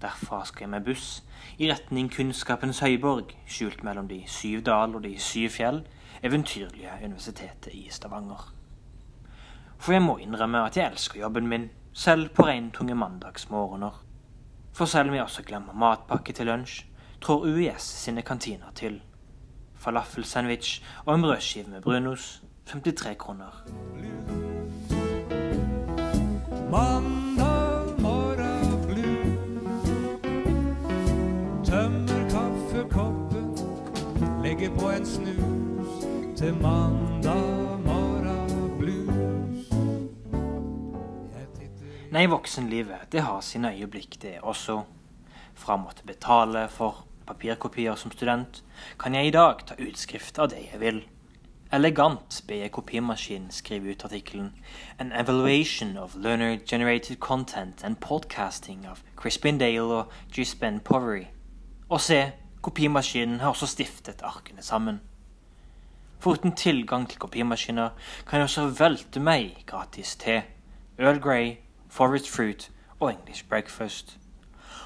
[0.01, 1.23] Derfra skal jeg med buss
[1.57, 5.83] i retning kunnskapens høyborg, skjult mellom de syv dal og de syv fjell,
[6.23, 8.53] eventyrlige universitetet i Stavanger.
[9.77, 14.03] For jeg må innrømme at jeg elsker jobben min, selv på regntunge mandagsmorgener.
[14.73, 16.86] For selv om jeg også glemmer matpakke til lunsj,
[17.21, 19.01] trår UiS sine kantiner til.
[19.75, 23.63] Falafelsandwich og en brødskive med brunost, 53 kroner.
[34.43, 36.05] Legger på en snus
[36.37, 39.67] til mandag morgen blues.
[42.11, 44.81] Nei, voksenlivet, det har sine øyeblikk, det også.
[45.57, 48.63] Fra å måtte betale for papirkopier som student,
[48.99, 51.03] kan jeg i dag ta utskrift av det jeg vil.
[51.73, 54.53] Elegant ber jeg kopimaskinen skrive ut artikkelen
[54.99, 61.25] An Evaluation of Learner-Generated Content and Podcasting of Crispin Dale og Gisben Povery.
[61.89, 65.01] Og se, kopimaskinen har også stiftet arkene sammen.
[66.19, 67.89] Foruten tilgang til kopimaskiner
[68.27, 70.43] kan jeg også velte meg gratis te,
[70.97, 71.57] Earl Grey,
[71.89, 74.17] Forest Fruit og English Breakfast.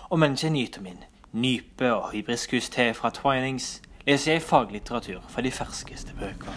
[0.10, 5.52] Og mens jeg nyter min nype- og hibiskus-te fra Twinings, leser jeg faglitteratur fra de
[5.52, 6.52] ferskeste bøker.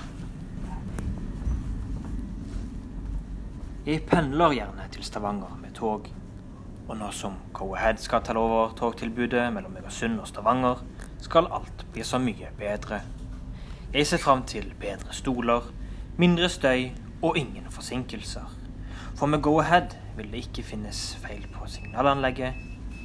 [3.87, 6.09] Jeg pendler gjerne til Stavanger med tog.
[6.89, 10.85] Og nå som Go-Ahead skal ta over togtilbudet mellom Egersund og Stavanger,
[11.21, 13.01] skal alt bli så mye bedre.
[13.95, 15.61] Jeg ser fram til bedre stoler,
[16.17, 16.91] mindre støy
[17.23, 18.57] og ingen forsinkelser.
[19.17, 22.55] For med Go-Ahead vil det ikke finnes feil på signalanlegget,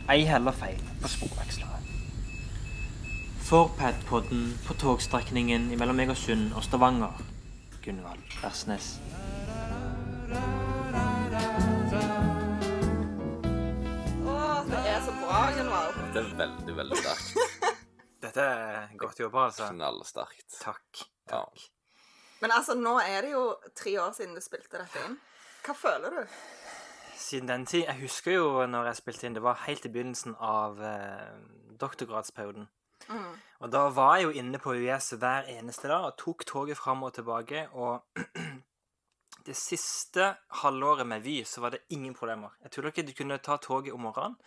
[0.09, 1.77] ei heller feil på sporvekslere.
[3.49, 7.21] For Padpodden på togstrekningen mellom Egersund og Stavanger,
[7.83, 8.97] Gunvald Versnes.
[14.25, 15.99] Åh, det er så bra, Gunvald.
[16.13, 17.73] Det er veldig, veldig sterkt.
[18.25, 19.69] Dette er godt jobba, altså.
[19.73, 20.49] Knallsterkt.
[20.61, 21.03] Takk.
[21.29, 21.43] Ja.
[21.45, 21.69] Takk.
[22.41, 23.43] Men altså, nå er det jo
[23.75, 25.17] tre år siden du spilte dette inn.
[25.65, 26.37] Hva føler du?
[27.19, 30.37] Siden den tid Jeg husker jo når jeg spilte inn, det var helt i begynnelsen
[30.39, 31.33] av eh,
[31.81, 32.69] doktorgradsperioden.
[33.09, 33.33] Mm.
[33.59, 37.03] Og da var jeg jo inne på UiS hver eneste dag og tok toget fram
[37.03, 37.65] og tilbake.
[37.75, 38.05] Og
[39.47, 42.55] det siste halvåret med Vy så var det ingen problemer.
[42.63, 44.39] Jeg tror ikke, du kunne ta toget om morgenen,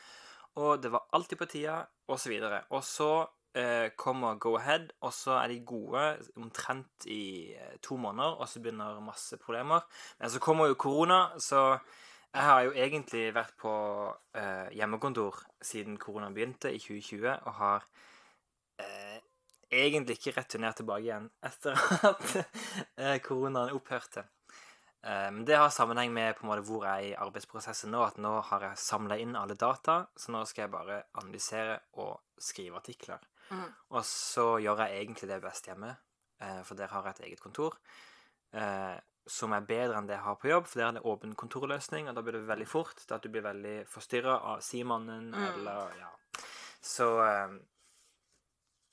[0.57, 1.79] og det var alltid på tida,
[2.13, 2.33] osv.
[2.71, 3.11] Og så
[3.57, 6.05] eh, kommer Go-Ahead, og så er de gode
[6.37, 9.85] omtrent i eh, to måneder, og så begynner masse problemer.
[10.21, 11.79] Men så kommer jo korona, så
[12.33, 13.73] jeg har jo egentlig vært på
[14.39, 17.85] eh, hjemmekontor siden korona begynte i 2020, og har
[18.81, 19.19] eh,
[19.73, 21.77] egentlig ikke returnert tilbake igjen etter
[22.11, 24.25] at eh, koronaen opphørte.
[25.03, 28.01] Eh, Men det har sammenheng med på en måte hvor jeg er i arbeidsprosessen nå.
[28.07, 32.17] At nå har jeg samla inn alle data, så nå skal jeg bare analysere og
[32.41, 33.21] skrive artikler.
[33.51, 33.69] Mm.
[33.93, 35.97] Og så gjør jeg egentlig det best hjemme,
[36.41, 37.77] eh, for der har jeg et eget kontor.
[39.27, 42.09] Som er bedre enn det jeg har på jobb, for der er det åpen kontorløsning,
[42.09, 45.45] og da blir det veldig fort til at du blir veldig forstyrra av simannen Mm.
[45.55, 46.09] eller Ja.
[46.83, 47.59] Så eh,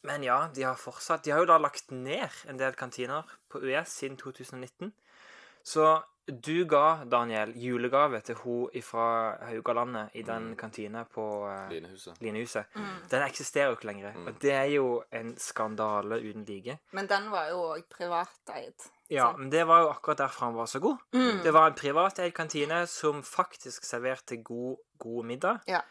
[0.03, 3.59] Men ja, de har fortsatt De har jo da lagt ned en del kantiner på
[3.63, 4.93] US siden 2019.
[5.63, 10.55] Så du ga, Daniel, julegave til hun fra Haugalandet i den Mm.
[10.57, 12.21] kantina på uh, Linehuset.
[12.21, 12.65] Linehuset.
[12.75, 13.09] Mm.
[13.09, 14.13] Den eksisterer jo ikke lenger.
[14.13, 14.27] Mm.
[14.27, 16.77] Og det er jo en skandale uten like.
[16.91, 18.89] Men den var jo òg privateid.
[19.09, 20.97] Ja, men det var jo akkurat derfor han var så god.
[21.13, 21.39] Mm.
[21.43, 25.63] Det var en privateid kantine som faktisk serverte god, god middag.
[25.67, 25.81] Ja.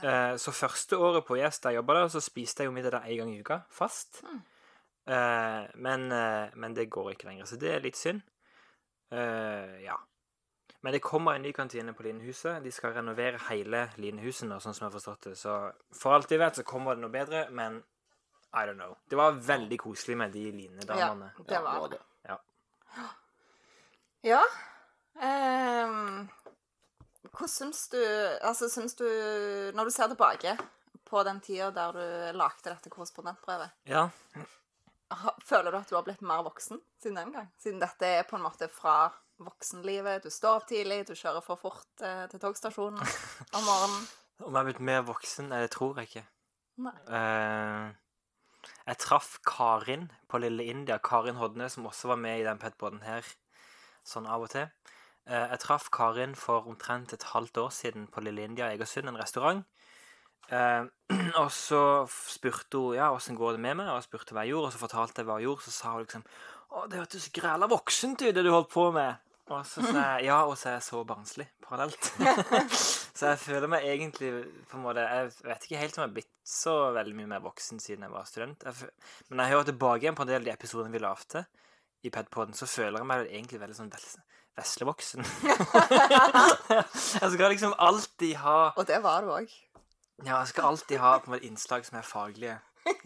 [0.00, 2.94] Eh, så første året på Yes da jeg jobba der, så spiste jeg jo middag
[2.96, 4.22] der en gang i uka, fast.
[4.24, 4.40] Mm.
[5.12, 8.22] Eh, men, eh, men det går ikke lenger, så det er litt synd.
[9.12, 9.98] Eh, ja.
[10.82, 12.62] Men det kommer en ny kantine på Linehuset.
[12.62, 15.34] De skal renovere hele Linehuset nå, sånn som jeg har forstått det.
[15.38, 15.58] Så
[15.94, 17.82] for alt vi vet, så kommer det noe bedre, men
[18.52, 18.96] I don't know.
[19.08, 21.30] Det var veldig koselig med de linedamene.
[21.38, 22.00] Ja, det var det.
[24.22, 24.42] Ja.
[25.16, 26.28] Um,
[27.32, 29.04] hva syns du Altså, syns du
[29.76, 30.54] Når du ser tilbake
[31.12, 34.06] på den tida der du lagde dette korrespondentbrevet, ja.
[35.44, 37.50] føler du at du har blitt mer voksen siden den gang?
[37.60, 39.10] Siden dette er på en måte fra
[39.44, 40.24] voksenlivet.
[40.24, 44.08] Du står opp tidlig, du kjører for fort eh, til togstasjonen om morgenen.
[44.46, 45.52] Om jeg er blitt mer voksen?
[45.52, 46.24] Det tror jeg ikke.
[46.82, 46.94] Nei.
[47.12, 47.92] Eh,
[48.86, 50.98] jeg traff Karin på Lille India.
[50.98, 53.26] Karin Hodne, som også var med i den petboden her,
[54.06, 54.66] sånn av og til.
[55.28, 59.08] Eh, jeg traff Karin for omtrent et halvt år siden på Lille India i Egersund,
[59.08, 59.62] en restaurant.
[60.50, 60.82] Eh,
[61.42, 64.56] og så spurte hun ja, åssen går det med meg, og jeg spurte hva jeg
[64.56, 66.26] gjorde, og så fortalte jeg hva jeg gjorde, så sa hun liksom
[66.72, 69.31] å, det hørtes græla voksent ut, det du holdt på med.
[69.52, 72.08] Og så sa jeg ja, og så er jeg så barnslig parallelt.
[73.18, 74.30] så jeg føler meg egentlig
[74.70, 77.42] på en måte Jeg vet ikke helt om jeg har blitt så veldig mye mer
[77.44, 78.64] voksen siden jeg var student.
[78.66, 81.44] Jeg, fø- men jeg hører tilbake igjen på en del av de episodene vi lagde
[82.02, 84.16] i Padpoden, så føler jeg meg egentlig veldig sånn ves
[84.58, 85.22] veslevoksen.
[87.22, 89.52] jeg skal liksom alltid ha Og det var du òg.
[90.26, 92.58] Ja, jeg skal alltid ha på en måte innslag som er faglige.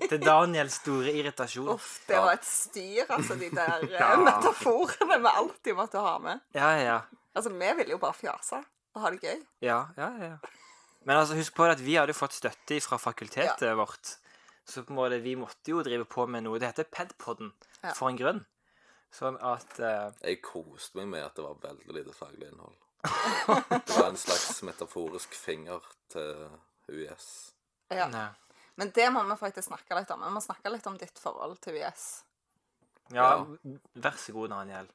[0.09, 1.69] Til Daniels store irritasjon.
[1.75, 4.13] Uff, det var et styr, altså, de der eh, Ja.
[4.23, 6.41] metaforene vi alltid måtte ha med.
[6.57, 6.99] Ja, ja.
[7.37, 8.63] Altså, vi ville jo bare fjase
[8.97, 9.43] og ha det gøy.
[9.67, 10.37] Ja, ja, ja.
[11.05, 14.17] Men altså, husk på at vi hadde fått støtte fra fakultetet vårt.
[14.67, 16.59] Så på en måte, vi måtte jo drive på med noe.
[16.59, 17.53] Det heter Pedpodden
[17.85, 17.93] Ja.
[17.95, 18.41] for en grunn.
[19.15, 20.09] Sånn at uh...
[20.25, 22.75] Jeg koste meg med at det var veldig lite faglig innhold.
[23.07, 26.49] Det var en slags metaforisk finger til
[26.91, 27.29] UiS.
[27.95, 28.09] Ja.
[28.11, 28.27] nei.
[28.77, 30.21] Men det må vi faktisk snakke litt om.
[30.27, 32.07] Vi må snakke litt om ditt forhold til UiS.
[33.15, 33.71] Ja, Ja.
[34.03, 34.89] vær så god, Daniel.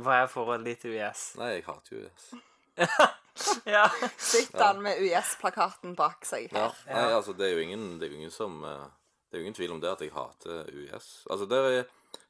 [0.00, 1.24] Hva er forholdet ditt til UiS?
[1.36, 2.30] Nei, jeg hater UiS.
[3.64, 3.86] Ja.
[4.18, 6.66] Sitter han med UiS-plakaten bak seg Ja.
[6.68, 6.74] her?
[6.92, 8.86] Nei, altså, det er jo ingen, det er jo ingen som eh,
[9.30, 11.06] Det er jo ingen tvil om det at jeg hater UiS.
[11.30, 11.86] Altså, det er,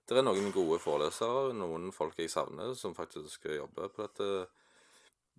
[0.06, 4.28] det er noen gode forelesere, noen folk jeg savner, som faktisk skal jobbe på dette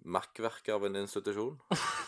[0.03, 1.59] makkverket av en institusjon.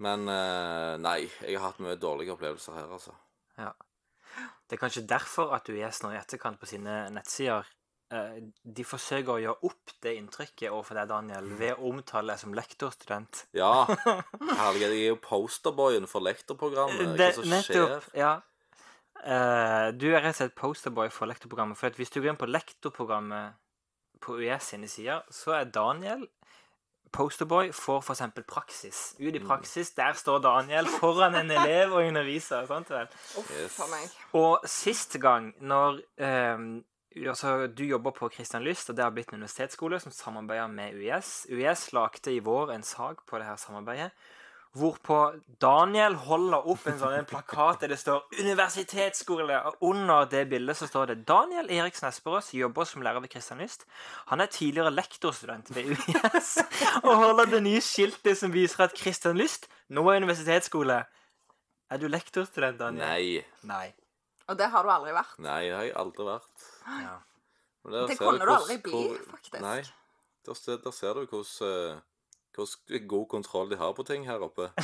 [0.00, 3.12] Men eh, nei, jeg har hatt mye dårlige opplevelser her, altså.
[3.60, 3.74] Ja.
[4.64, 7.66] Det er kanskje derfor at UiS nå i etterkant på sine nettsider
[8.14, 12.42] eh, de forsøker å gjøre opp det inntrykket overfor deg, Daniel, ved å omtale deg
[12.42, 13.44] som lektorstudent.
[13.58, 13.72] Ja.
[14.62, 17.16] Herlighet, jeg er jo posterboyen for lektorprogrammet.
[17.18, 18.08] Hva som skjer?
[18.16, 18.38] ja.
[19.20, 21.76] Eh, du er rett og slett posterboy for lektorprogrammet.
[21.76, 23.58] For hvis du går inn på lektorprogrammet
[24.24, 26.24] på UiS sine sider, så er Daniel
[27.12, 28.22] posterboy for f.eks.
[28.48, 29.00] praksis.
[29.20, 32.66] Ut i praksis, der står Daniel foran en elev og underviser.
[32.66, 33.08] sant vel?
[33.38, 33.80] Yes.
[34.32, 36.84] Og sist gang, når um,
[37.16, 40.94] altså, du jobber på Christian Lyst, og det har blitt en universitetsskole som samarbeider med
[40.94, 44.10] UiS UiS lagde i vår en sak på det her samarbeidet,
[44.78, 45.16] hvorpå
[45.60, 50.76] Daniel holder opp en sånn en plakat der det står 'Universitetsskole', og under det bildet
[50.78, 53.84] så står det 'Daniel Eriksen Esperås jobber som lærer ved Kristianist'.
[54.26, 56.58] Han er tidligere lektorstudent ved UiS
[57.02, 61.04] og holder det nye skiltet som viser at Kristianlyst nå er universitetsskole.
[61.90, 63.06] Er du lektorstudent, Daniel?
[63.08, 63.44] Nei.
[63.64, 63.92] Nei.
[64.46, 65.34] Og det har du aldri vært.
[65.38, 66.68] Nei, det har jeg aldri vært.
[66.86, 67.16] Ja.
[67.90, 69.60] Det kunne du aldri bli, faktisk.
[69.60, 69.82] Nei.
[70.46, 72.00] Der, ser- der ser du hvordan
[72.56, 74.70] hvordan god kontroll de har på ting her oppe.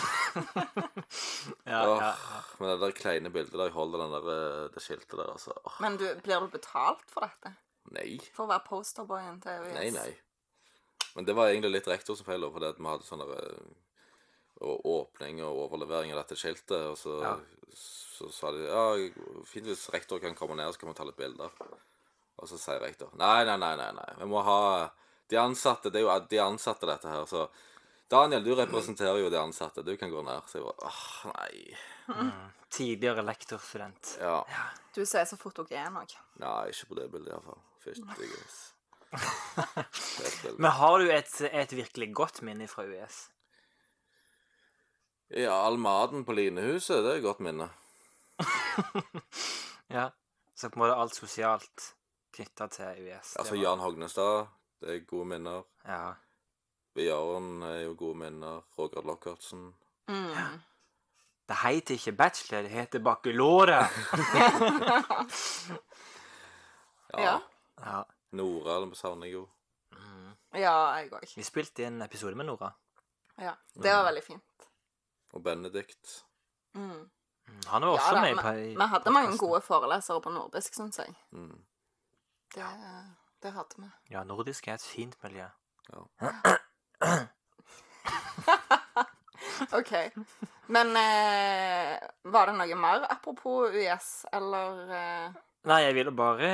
[1.66, 2.12] Ja, Åh, ja,
[2.58, 5.52] Men det der kleine bildet der jeg holder den der, eh, det skiltet der, altså.
[5.64, 7.54] Åh, Men du, blir du betalt for dette?
[7.94, 8.16] nei.
[8.34, 9.66] For å være posterboyen til?
[9.76, 10.10] Nei, nei.
[11.14, 14.66] Men det var egentlig litt rektor som feil, for at vi hadde sånn der, eh,
[14.90, 17.36] åpning og overlevering av dette skiltet, og så, Ja.
[17.76, 18.84] så sa de ja,
[19.44, 21.50] fint hvis rektor kan komme ned, så kan vi ta litt bilder.
[22.38, 24.10] Og så sier rektor nei, nei, nei, nei, nei.
[24.18, 24.90] vi må ha
[25.30, 25.90] de ansatte.
[25.90, 27.24] Det er jo de ansatte, dette her.
[27.26, 27.46] Så
[28.10, 29.82] Daniel, du representerer jo de ansatte.
[29.86, 30.42] Du kan gå ned.
[30.46, 31.76] Så jeg bare åh, nei.
[32.70, 34.16] Tidligere lektorstudent.
[34.20, 34.40] Ja.
[34.94, 36.14] Du så fort så fotogen òg.
[36.42, 37.60] Nei, ikke på det bildet, iallfall.
[37.82, 38.38] Fytti er bilde.
[40.58, 43.30] Men har du et, et virkelig godt minne fra UiS?
[45.34, 47.70] Ja, all maten på Linehuset, det er et godt minne.
[49.88, 50.10] Ja.
[50.54, 51.92] Så på en måte alt sosialt
[52.34, 53.36] knytta til UiS.
[53.38, 54.46] Altså var- Jan Hognestad,
[54.80, 55.66] det er gode minner.
[55.84, 56.14] Ja.
[56.96, 58.62] Jaren er jo gode minner.
[58.78, 59.74] Roger Lockertsen.
[60.08, 60.60] Mm.
[61.46, 63.82] Det heter ikke bachelor, det heter bakulore.
[67.16, 67.40] Ja.
[67.80, 68.04] ja.
[68.36, 69.44] Nora det savner jeg jo.
[70.56, 71.26] Ja, jeg òg.
[71.36, 72.70] Vi spilte i en episode med Nora.
[73.40, 73.52] Ja.
[73.74, 74.66] Det var veldig fint.
[75.32, 76.24] Og Benedikt.
[76.74, 77.06] Mm.
[77.66, 80.98] Han var også Ja da, med i Vi hadde mange gode forelesere på nordisk, syns
[80.98, 81.14] jeg.
[81.30, 81.64] Mm.
[82.54, 82.66] Det,
[83.42, 83.88] det hadde vi.
[84.14, 85.46] Ja, nordisk er et fint miljø.
[89.72, 89.92] OK.
[90.66, 96.48] Men eh, var det noe mer apropos UiS, eller eh, Nei, jeg ville bare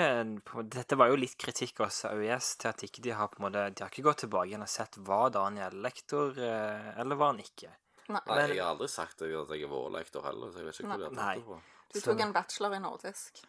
[0.72, 3.46] Dette var jo litt kritikk også av UiS til at ikke de har på en
[3.46, 7.32] måte De har ikke gått tilbake igjen og sett var Daniel lektor, eh, eller var
[7.34, 7.72] han ikke.
[8.12, 8.20] Nei.
[8.26, 10.90] Nei, jeg har aldri sagt at jeg har vært lektor heller, så jeg vet ikke
[10.90, 11.58] hva de har tatt på.
[11.92, 13.42] Du tok en bachelor i nordisk,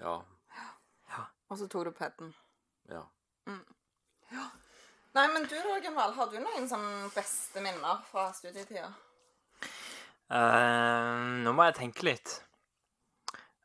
[0.00, 0.14] Ja.
[1.50, 2.32] og så tok du peden.
[2.90, 3.06] Ja.
[5.10, 8.92] Nei, men du da, Gunvald, har du noen sånn beste minner fra studietida?
[10.30, 12.36] Uh, nå må jeg tenke litt.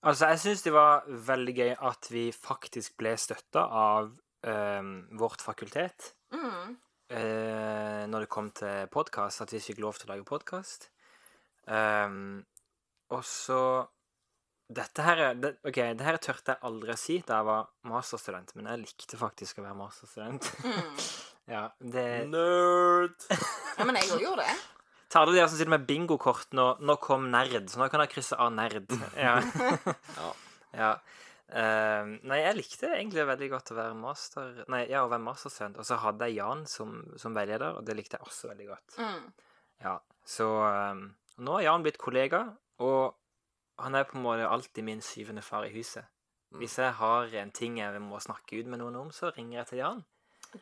[0.06, 4.10] Altså, jeg syns det var veldig gøy at vi faktisk ble støtta av
[4.48, 6.74] uh, vårt fakultet Mm.
[7.14, 10.90] Uh, når det kom til podkast, at vi fikk lov til å lage podkast.
[11.70, 13.62] og så
[14.66, 17.68] Dette her er det, OK, det her tørte jeg aldri å si da jeg var
[17.86, 20.48] masterstudent, men jeg likte faktisk å være masterstudent.
[20.66, 21.04] Mm.
[21.54, 23.28] ja, det Nerd!
[23.78, 24.56] Ja, men jeg òg gjorde det.
[25.14, 28.16] Tar det de som sitter med bingokort nå, nå kom nerd, så nå kan jeg
[28.16, 28.90] krysse av nerd.
[29.26, 29.36] Ja.
[30.18, 30.32] Ja.
[30.80, 30.90] ja.
[31.46, 35.78] Eh, nei, jeg likte egentlig veldig godt å være master Nei, ja, å være masterstudent.
[35.78, 38.98] Og så hadde jeg Jan som, som veileder, og det likte jeg også veldig godt.
[38.98, 39.30] Mm.
[39.86, 39.94] Ja,
[40.26, 41.06] så eh,
[41.46, 42.42] Nå har Jan blitt kollega,
[42.82, 43.14] og
[43.80, 46.06] han er på en måte alltid min syvende far i huset.
[46.56, 49.68] Hvis jeg har en ting jeg må snakke ut med noen om, så ringer jeg
[49.72, 50.06] til Jan.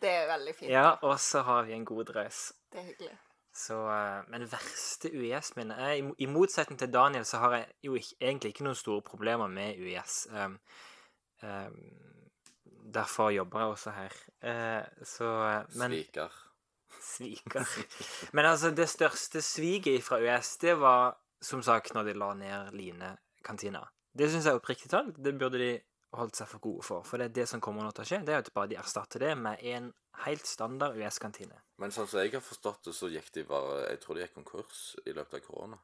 [0.02, 0.72] Det er veldig fint.
[0.72, 2.54] Ja, Og så har vi en god drøs.
[2.72, 3.18] Det er hyggelig.
[3.54, 7.96] Så, eh, men verste UiS-minnet er, i, I motsetning til Daniel så har jeg jo
[8.00, 10.28] ikke, egentlig ikke noen store problemer med UiS.
[10.34, 10.58] Um,
[11.44, 11.76] um,
[12.94, 14.18] derfor jobber jeg også her.
[14.42, 16.40] Uh, så eh, Men Sviker.
[17.02, 17.70] Sviker.
[18.34, 22.74] Men altså, det største sviget fra UiS, det var som sagt når de la ned
[22.78, 23.84] Line-kantina.
[24.14, 25.72] Det syns jeg er oppriktig talt, det burde de
[26.14, 27.06] holdt seg for gode for.
[27.08, 28.78] For det er det som kommer nå til å skje, det er at bare de
[28.78, 29.88] erstatter det med en
[30.26, 31.58] helt standard US-kantine.
[31.82, 34.36] Men sånn som jeg har forstått det, så gikk de bare Jeg tror de gikk
[34.38, 35.80] konkurs i løpet av korona.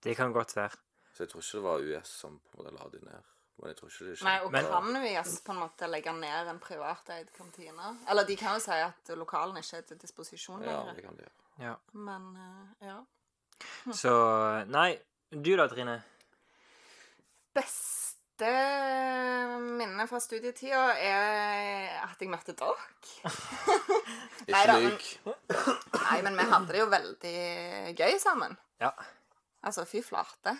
[0.00, 0.78] Det kan godt være.
[1.12, 3.30] Så jeg tror ikke det var US som på en måte la de ned.
[3.60, 6.48] Men jeg tror ikke det Nei, og Men- kan US på en måte legge ned
[6.48, 7.98] en privateid kantine?
[8.08, 11.26] Eller de kan jo si at lokalene ikke er til disposisjon Ja, det kan de
[11.26, 11.36] gjøre.
[11.58, 11.74] Ja.
[11.92, 13.00] Men eh, ja.
[13.92, 14.12] Så
[14.70, 14.94] Nei,
[15.30, 15.98] du da, Trine?
[17.56, 18.50] Beste
[19.76, 22.88] minne fra studietida er at jeg møtte dere.
[24.48, 25.08] Ikke lyv.
[25.98, 27.34] Nei, men vi hadde det jo veldig
[27.98, 28.56] gøy sammen.
[28.80, 28.92] Ja.
[29.66, 30.54] Altså, fy flate.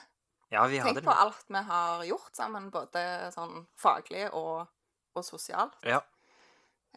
[0.51, 1.19] Ja, vi hadde Tenk på det.
[1.25, 4.67] alt vi har gjort sammen, både sånn faglig og,
[5.15, 5.79] og sosialt.
[5.87, 6.03] Ja.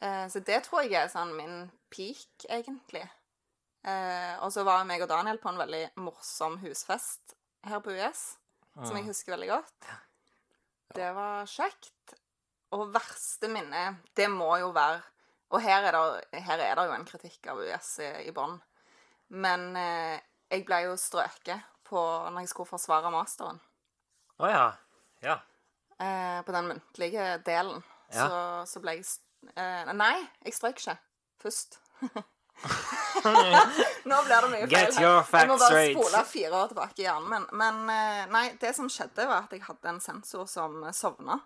[0.02, 3.06] Eh, så det tror jeg er sånn min peak, egentlig.
[3.84, 7.36] Eh, og så var meg og Daniel på en veldig morsom husfest
[7.68, 8.24] her på US,
[8.80, 9.90] som jeg husker veldig godt.
[10.96, 12.16] Det var kjekt.
[12.74, 15.04] Og verste minne, det må jo være
[15.54, 18.56] Og her er det, her er det jo en kritikk av US i, i bånn.
[19.38, 20.16] Men eh,
[20.50, 23.60] jeg ble jo strøket på når jeg skulle forsvare masteren.
[24.42, 24.64] Å ja.
[25.22, 25.36] Ja.
[26.02, 27.86] Eh, på den muntlige delen.
[28.10, 28.26] Ja.
[28.26, 28.40] Så,
[28.74, 29.06] så ble jeg
[29.54, 30.98] eh, Nei, jeg strøk ikke
[31.44, 31.78] først.
[34.10, 34.70] Nå blir det mye feil.
[34.70, 35.04] Get her.
[35.04, 37.46] your jeg må bare spole fire år tilbake i hjernen min.
[37.60, 41.40] Men eh, nei, det som skjedde, var at jeg hadde en sensor som sovna.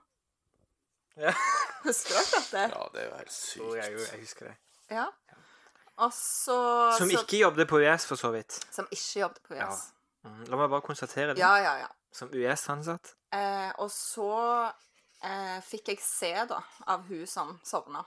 [1.17, 1.34] Ja.
[1.88, 2.63] Husker dere dette?
[2.73, 4.12] Ja, det er jo helt Jo, jeg, sykt.
[4.12, 4.56] jeg husker det.
[4.93, 5.08] Ja.
[5.97, 6.58] Også,
[6.97, 8.60] Som så, ikke jobbet på US, for så vidt.
[8.71, 9.88] Som ikke jobbet på US.
[10.23, 10.34] Ja.
[10.51, 11.41] La meg bare konstatere det.
[11.41, 11.88] Ja, ja, ja.
[12.13, 13.15] Som US-ansatt.
[13.34, 14.30] Eh, og så
[15.25, 16.62] eh, fikk jeg se, da,
[16.93, 18.03] av hun som sovna.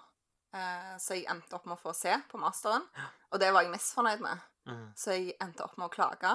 [0.50, 2.86] Eh, så jeg endte opp med å få se på masteren.
[3.30, 4.46] Og det var jeg misfornøyd med.
[4.70, 4.88] Mm.
[4.98, 6.34] Så jeg endte opp med å klage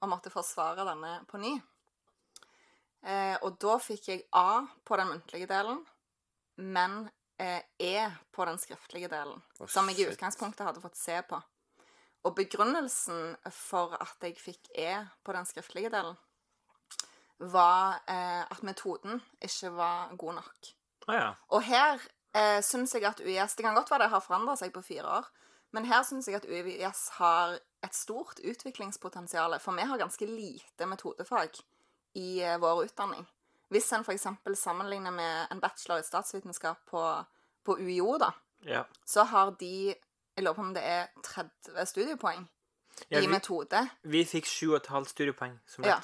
[0.00, 1.54] og måtte forsvare denne på ny.
[3.00, 5.80] Eh, og da fikk jeg A på den muntlige delen,
[6.60, 7.06] men
[7.40, 7.94] eh, E
[8.32, 9.40] på den skriftlige delen.
[9.60, 11.40] Oh, som jeg i utgangspunktet hadde fått se på.
[12.28, 14.92] Og begrunnelsen for at jeg fikk E
[15.24, 16.18] på den skriftlige delen,
[17.40, 20.72] var eh, at metoden ikke var god nok.
[21.08, 21.28] Å ja.
[21.56, 22.02] Og her
[22.34, 25.06] eh, syns jeg at UiS Det kan godt være det har forandra seg på fire
[25.18, 25.28] år,
[25.72, 29.54] men her syns jeg at UiS har et stort utviklingspotensial.
[29.60, 31.50] For vi har ganske lite metodefag
[32.14, 33.26] i eh, vår utdanning.
[33.70, 34.26] Hvis en f.eks.
[34.58, 37.02] sammenligner med en bachelor i statsvitenskap på,
[37.64, 38.32] på UiO, da,
[38.66, 38.82] ja.
[39.06, 39.94] så har de
[40.36, 42.48] Jeg lurer på om det er 30 studiepoeng
[43.10, 43.80] Ja, i vi- metode.
[44.02, 45.96] Vi fikk sju og et halvt studiepoeng som Ja.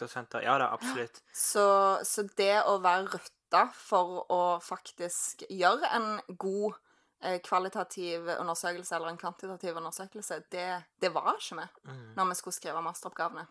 [0.43, 1.23] Ja da, absolutt.
[1.35, 6.75] Så, så det å være rutta for å faktisk gjøre en god
[7.23, 12.15] eh, kvalitativ undersøkelse eller en kvantitativ undersøkelse, det, det var ikke vi Mm.
[12.17, 13.47] når vi skulle skrive masteroppgavene.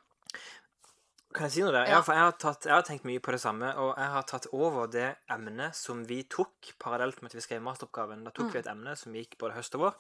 [1.36, 1.86] Kan jeg si noe der?
[1.86, 1.96] Ja.
[1.98, 4.24] Jeg, for jeg har, tatt, jeg har tenkt mye på det samme, og jeg har
[4.24, 8.24] tatt over det emnet som vi tok parallelt med at vi skrev masteroppgaven.
[8.24, 9.98] Da tok vi et emne som gikk både høst og vår.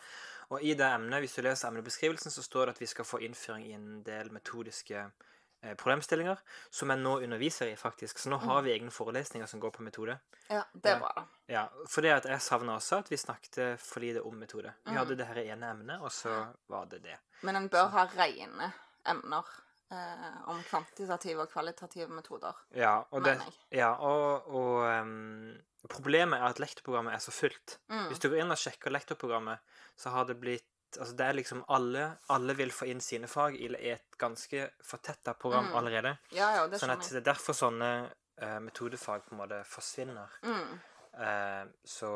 [0.55, 3.19] Og i det emnet, hvis du leser emnebeskrivelsen, så står det at vi skal få
[3.19, 5.34] innføring i en del metodiske eh,
[5.75, 6.37] problemstillinger,
[6.69, 8.19] som jeg nå underviser i, faktisk.
[8.21, 10.19] Så nå har vi egne forelesninger som går på metode.
[10.49, 11.25] Ja, det er bra, da.
[11.49, 14.73] Ja, for det at jeg savna også at vi snakket for lite om metode.
[14.85, 14.97] Vi Mm.
[14.97, 17.17] hadde det her ene emnet, og så var det det.
[17.41, 18.71] Men en bør ha rene
[19.05, 19.43] emner
[19.91, 22.53] eh, om kvantitative og kvalitative metoder.
[22.75, 23.79] Ja, og, det, Mener jeg.
[23.79, 25.53] ja, og, og um,
[25.89, 27.79] problemet er at lektorprogrammet er så fullt.
[27.89, 28.07] Mm.
[28.09, 29.59] Hvis du går inn og sjekker lektorprogrammet,
[29.95, 30.65] så har det blitt
[30.99, 35.33] Altså det er liksom alle Alle vil få inn sine fag i et ganske fortetta
[35.33, 35.75] program Mm.
[35.75, 36.17] allerede.
[36.31, 37.89] Ja, ja, det Sånn at det er derfor sånne
[38.41, 40.29] uh, metodefag på en måte forsvinner.
[40.43, 40.79] Mm.
[41.15, 42.09] Uh, så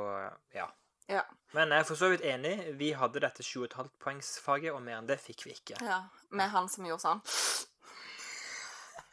[0.53, 0.67] ja.
[1.09, 1.23] Ja.
[1.53, 2.75] Men jeg er for så vidt enig.
[2.77, 5.79] Vi hadde dette 7,5 poengsfaget, og mer enn det fikk vi ikke.
[5.81, 6.03] ja.
[6.29, 7.21] Med han som gjorde sånn.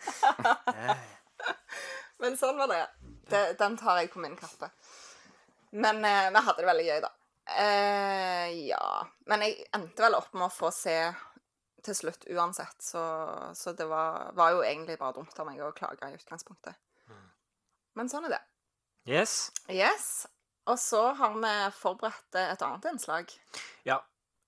[2.18, 2.82] Men sånn var det.
[3.30, 4.70] det den tar jeg på min kappe.
[5.76, 7.10] Men eh, vi hadde det veldig gøy, da.
[7.46, 9.06] Eh, ja.
[9.30, 10.96] Men jeg endte vel opp med å få se
[11.86, 12.98] til slutt uansett, så,
[13.54, 16.74] så det var, var jo egentlig bare dumt av meg å klage i utgangspunktet.
[17.96, 18.40] Men sånn er det.
[19.08, 19.36] yes.
[19.70, 20.26] Yes.
[20.66, 23.30] Og så har vi forberedt et annet innslag.
[23.86, 24.00] Ja.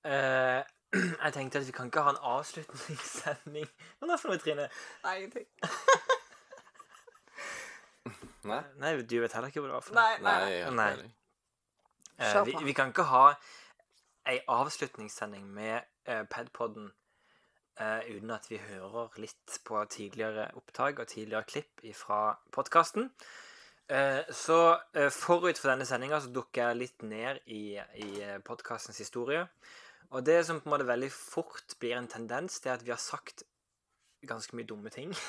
[0.03, 0.67] Eh,
[1.23, 3.69] jeg tenkte at vi kan ikke ha en avslutningssending.
[4.01, 4.67] Hva er det for noe, Trine?
[5.07, 5.47] Nei, ingenting.
[8.49, 8.63] Nei?
[8.81, 10.03] Nei, du vet heller ikke hva det var for noe.
[10.03, 10.51] Nei, Nei, nei.
[10.57, 10.89] jeg har Nei.
[10.89, 11.15] ikke peiling.
[12.19, 13.27] Eh, vi, vi kan ikke ha
[14.29, 16.91] ei avslutningssending med eh, Padpoden
[17.81, 23.11] eh, uten at vi hører litt på tidligere opptak og tidligere klipp fra podkasten.
[23.89, 28.11] Eh, så eh, forut for denne sendinga så dukker jeg litt ned i, i
[28.45, 29.47] podkastens historie.
[30.11, 32.93] Og det som på en måte veldig fort blir en tendens, det er at vi
[32.93, 33.45] har sagt
[34.27, 35.15] ganske mye dumme ting.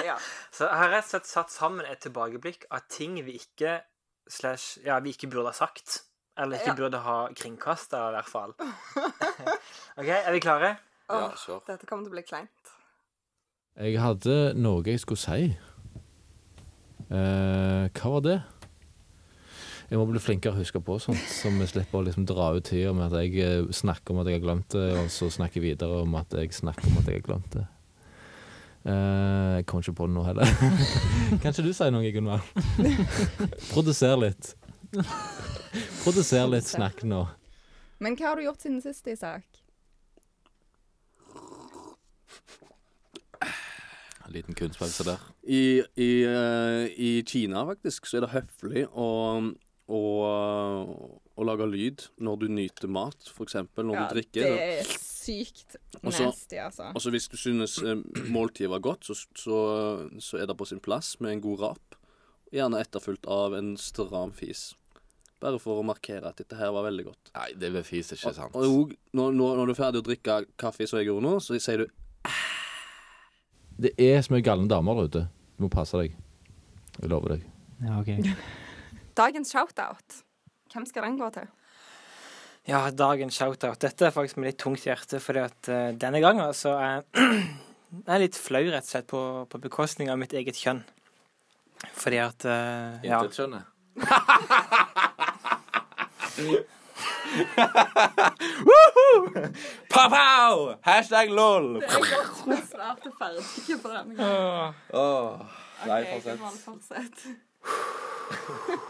[0.00, 0.16] Ja.
[0.54, 3.80] Så jeg har rett og slett satt sammen et tilbakeblikk av ting vi ikke
[4.30, 6.02] slash, ja, vi ikke burde ha sagt.
[6.38, 6.76] Eller ikke Ja.
[6.78, 8.54] burde ha kringkasta, i hvert fall.
[10.00, 10.76] OK, er vi klare?
[11.10, 11.60] Ja, sure.
[11.66, 12.70] Dette kommer til å bli kleint.
[13.80, 15.50] Jeg hadde noe jeg skulle si.
[17.10, 18.38] Eh, hva var det?
[19.90, 22.68] Jeg må bli flinkere å huske på sånt, så vi slipper å liksom dra ut
[22.68, 25.58] tida med at jeg eh, snakker om at jeg har glemt det, og så snakker
[25.58, 27.64] jeg videre om at jeg snakker om at jeg har glemt det.
[28.80, 30.52] Eh, jeg kommer ikke på det nå heller.
[31.42, 32.44] kan ikke du si noe, Gunvor?
[33.74, 34.54] Produser litt.
[36.00, 37.26] Produser litt snakk nå.
[38.00, 39.44] Men hva har du gjort siden sist, Isak?
[44.24, 45.28] En liten kunstpause der.
[45.42, 49.10] I, i, uh, I Kina faktisk så er det høflig å,
[49.90, 50.02] å,
[51.36, 53.58] å lage lyd når du nyter mat, f.eks.
[53.76, 54.46] når du drikker.
[54.46, 56.90] det er sykt nasty, altså.
[56.94, 58.00] Og så hvis du synes eh,
[58.32, 59.58] måltidet var godt, så, så,
[60.22, 61.98] så er det på sin plass med en god rap.
[62.54, 64.70] Gjerne etterfulgt av en stram fis.
[65.40, 67.30] Bare for å markere at dette her var veldig godt.
[67.36, 68.56] Nei, det beviser ikke sant.
[68.56, 71.36] Og, og når, når, når du er ferdig å drikke kaffe, som jeg gjorde nå,
[71.40, 71.86] så sier du
[73.80, 75.22] Det er så mye galne damer der ute.
[75.56, 76.16] Du må passe deg.
[76.98, 77.46] Jeg lover deg.
[77.80, 78.10] Ja, ok.
[79.20, 80.20] Dagens shoutout.
[80.70, 81.48] Hvem skal den gå til?
[82.70, 83.80] Ja, dagens shoutout.
[83.82, 88.14] Dette er faktisk med litt tungt hjerte, fordi at uh, denne gangen så er jeg
[88.14, 90.84] er litt flau, rett og slett, på, på bekostning av mitt eget kjønn.
[91.98, 93.18] Fordi at uh, Ja.
[93.24, 93.66] Intet skjønner.
[99.90, 100.76] Pow-pow!
[100.86, 101.80] Hashtag lol!
[101.80, 104.80] Vi er snart ikke på denne gangen.
[104.94, 105.58] Åh,
[105.90, 106.32] nei, Ok,
[106.68, 107.28] fortsett.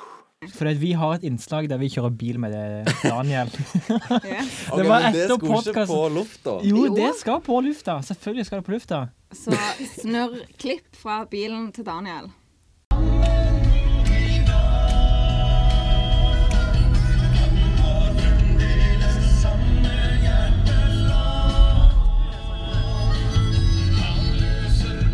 [0.48, 3.50] Fordi vi har et innslag der vi kjører bil med det, Daniel.
[4.24, 4.46] yeah.
[4.72, 5.86] Det var etter podcasten.
[5.90, 6.54] på lufta.
[6.64, 6.94] Jo, Jo.
[6.96, 7.98] det skal på lufta.
[8.02, 9.02] Selvfølgelig skal det på lufta.
[9.36, 9.52] Så
[10.00, 12.32] snurr klipp fra bilen til Daniel.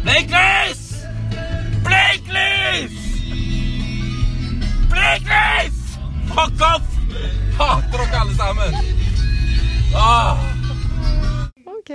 [0.04, 0.55] Blinklys!
[5.06, 5.98] Blinklys!
[6.34, 6.86] Fuck off!
[7.58, 8.74] Hater dere alle sammen.
[9.94, 10.38] Ah.
[11.66, 11.92] OK.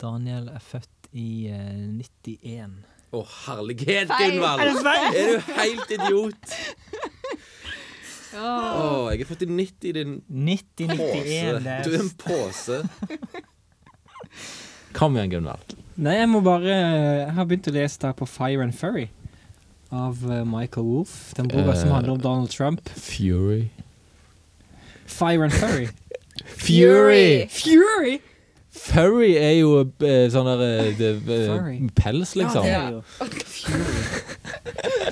[0.00, 2.78] Daniel er født i eh, 91.
[3.12, 4.38] Å, herlighet, Feil.
[4.38, 4.64] Gunvald!
[4.64, 5.04] Er det feil?
[5.12, 6.56] Er du helt idiot?
[8.38, 8.48] Å,
[9.12, 10.16] jeg er født i 90, din
[10.48, 11.76] 90, 91, pose.
[11.84, 12.80] Du er en påse.
[14.96, 15.76] Kom igjen, Gunvald.
[15.98, 19.08] Nei, jeg må bare Jeg har begynt å lese der på Fire and Furry
[19.90, 21.34] av eh, Michael Wolff.
[21.36, 21.94] Den boka som Eh.
[21.94, 22.88] handler om Donald Trump.
[22.88, 23.68] Fury.
[25.06, 25.88] Fire and Furry.
[26.46, 27.48] Fury!
[27.48, 28.18] Fury!
[28.70, 32.66] Furry er jo eh, sånn der Pels, liksom.
[32.68, 33.02] Ja, det er jo
[33.58, 33.94] Fury.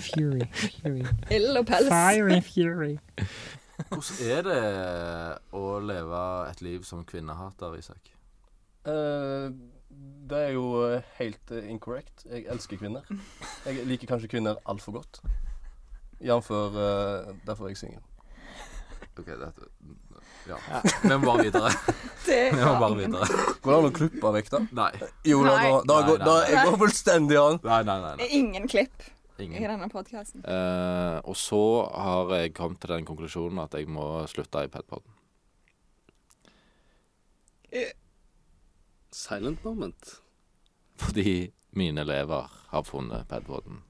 [0.07, 0.45] Fury.
[0.83, 1.07] Fury.
[1.35, 1.89] Ild og pels.
[1.91, 2.93] Fire and fury.
[3.91, 4.61] Hvordan er det
[5.57, 6.21] å leve
[6.51, 8.13] et liv som kvinnehater, Isak?
[8.87, 9.51] Eh,
[10.31, 12.27] det er jo eh, helt eh, incorrect.
[12.27, 13.07] Jeg elsker kvinner.
[13.67, 15.21] Jeg liker kanskje kvinner altfor godt.
[16.21, 16.51] Jf.
[16.51, 18.03] Uh, derfor er jeg singel.
[19.17, 19.69] OK, dette
[20.47, 20.57] Ja.
[21.03, 21.71] Vi må bare videre.
[22.27, 23.27] Det Vi må bare videre.
[23.63, 24.61] Går det an å klippe vekk, da?
[24.77, 24.93] Nei.
[25.29, 27.61] Jo da, da, da, Nei, nei, da jeg går fullstendig an.
[27.65, 28.15] Nei, nei, nei.
[28.21, 28.29] nei.
[28.41, 29.07] ingen klipp
[29.39, 30.43] i denne podkasten.
[30.43, 35.13] Uh, og så har jeg kommet til den konklusjonen at jeg må slutte i Padpoden.
[39.17, 40.11] Silent moment.
[41.01, 43.81] Fordi mine elever har funnet Padpoden.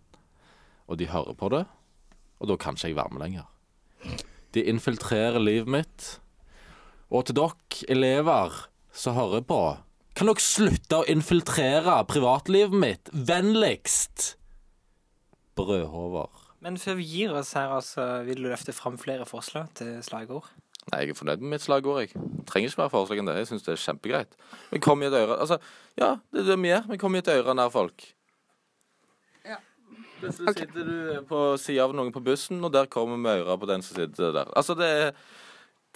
[0.87, 1.64] Og de hører på det,
[2.39, 3.49] og da kan ikke jeg være med lenger.
[4.55, 6.07] De infiltrerer livet mitt.
[7.11, 8.55] Og til dere elever
[8.95, 9.61] som hører på,
[10.16, 13.11] kan dere slutte å infiltrere privatlivet mitt?
[13.12, 14.37] Vennligst!
[15.59, 16.31] Brødhover.
[16.62, 20.49] Men før vi gir oss her, altså, vil du løfte fram flere forslag til slagord?
[20.93, 22.12] Nei, jeg er fornøyd med mitt slagord, jeg.
[22.47, 23.34] Trenger ikke mer forslag enn det.
[23.41, 24.37] Jeg syns det er kjempegreit.
[24.70, 25.57] Vi kommer i et øre Altså,
[25.99, 26.84] ja, det er det vi gjør.
[26.93, 28.05] Vi kommer i et øre nær folk.
[29.49, 29.57] Ja.
[30.20, 33.66] Plutselig sitter du på sida av noen på bussen, og der kommer vi øra på
[33.66, 34.53] den som sitter der.
[34.55, 35.11] Altså, det er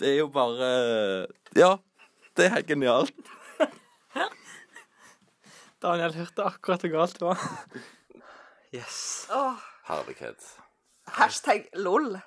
[0.01, 1.77] Det er jo bare Ja.
[2.37, 3.15] Det er helt genialt.
[5.83, 7.39] Daniel hørte akkurat hvor galt det var.
[8.75, 9.27] Yes.
[9.35, 9.55] Oh.
[9.87, 10.43] Herlighet.
[11.07, 12.19] hashtag lol.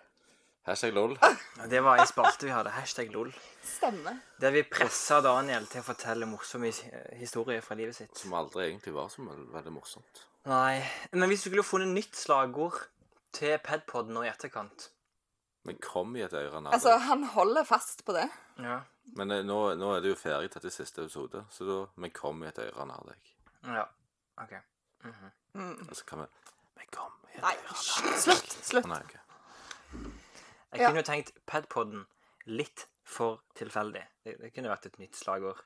[0.64, 1.18] Hashtag lol.
[1.70, 2.72] Det var en spalte vi hadde.
[2.72, 3.34] Hashtag lol.
[3.68, 4.16] Stemmer.
[4.40, 6.70] Der vi pressa Daniel til å fortelle morsomme
[7.20, 8.14] historier fra livet sitt.
[8.18, 10.24] Som aldri egentlig var så veldig morsomt.
[10.48, 10.80] Nei,
[11.12, 12.80] Men vi skulle jo funnet nytt slagord
[13.36, 14.90] til Pedpod nå i etterkant.
[15.64, 18.26] Men kom i et øre nær Altså, han holder fast på det.
[18.60, 18.82] Ja.
[19.16, 22.44] Men eh, nå, nå er det jo ferdig til siste episode, så da Men kom
[22.44, 23.34] i et øre nær deg.
[23.68, 23.86] ja.
[24.44, 24.54] OK.
[25.04, 26.28] Og så kan vi
[26.80, 27.92] Men kom i et øre hysj,
[28.26, 28.56] slutt.
[28.64, 28.88] Slutt.
[28.92, 29.16] Nei, ok.
[30.74, 30.88] Jeg Ja.
[30.90, 32.06] kunne jo tenkt Padpoden
[32.46, 34.04] litt for tilfeldig.
[34.26, 35.60] Det, det kunne vært et nytt slagord.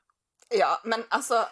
[0.54, 1.44] Ja, men altså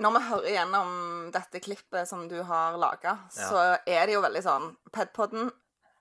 [0.00, 0.92] Når vi hører gjennom
[1.32, 3.48] dette klippet som du har laga, Ja.
[3.48, 5.50] så er det jo veldig sånn Padpoden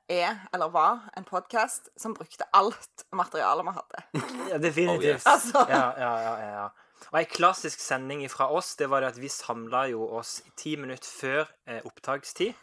[0.09, 4.03] er, eller var, en podkast som brukte alt materialet vi hadde.
[4.51, 4.97] Ja, definitivt.
[4.97, 5.25] Oh, yes.
[5.27, 5.65] Altså.
[5.69, 6.69] ja, ja, ja, ja, ja.
[7.11, 10.75] Og ei klassisk sending fra oss, det var det at vi samla jo oss ti
[10.77, 12.53] minutter før eh, opptakstid.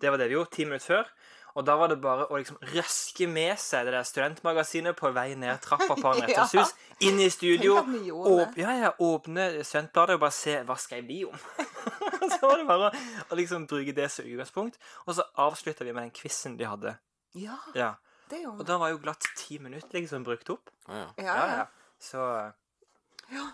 [0.00, 0.50] Det var det vi gjorde.
[0.54, 1.10] Ti minutter før.
[1.56, 5.30] Og da var det bare å liksom røske med seg det der studentmagasinet på vei
[5.40, 6.60] ned trappa på Henriettes Ja.
[6.66, 11.22] hus, inn i studio, åp ja, ja, åpne studentbladet og bare se hva skrev de
[11.30, 11.38] om.
[12.34, 14.76] så var det bare å, liksom bruke det som utgangspunkt.
[15.06, 16.92] Og så avslutta vi med den quizen de hadde.
[17.36, 17.94] Ja, Ja.
[18.28, 18.68] det gjorde vi.
[18.68, 20.68] da var jo glatt ti minutter liksom brukt opp.
[20.88, 21.24] Ja, ja.
[21.24, 21.66] Ja, Ja.
[21.98, 22.20] Så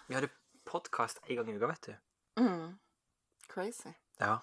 [0.09, 0.29] Vi hadde
[0.67, 1.95] podkast en gang i uka, vet du.
[2.43, 2.79] Mm.
[3.49, 3.93] Crazy.
[4.19, 4.41] Ja.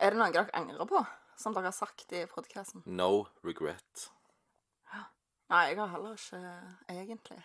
[0.00, 1.04] Er det noe dere angrer på,
[1.38, 2.82] som dere har sagt i podkasten?
[2.86, 4.08] No regret.
[5.48, 6.38] Nei, jeg har heller ikke
[6.92, 7.38] egentlig.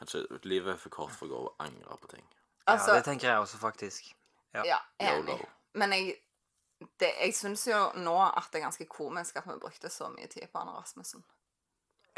[0.00, 2.24] Kanskje livet er for kort for å gå og angre på ting.
[2.66, 4.08] Altså, ja, det tenker jeg også, faktisk.
[4.56, 4.64] ja.
[4.66, 5.36] ja, enig.
[5.36, 5.50] YOLO.
[5.78, 6.16] Men jeg,
[6.98, 10.26] det, jeg syns jo nå at det er ganske komisk at vi brukte så mye
[10.32, 11.22] tid på Anne Rasmussen.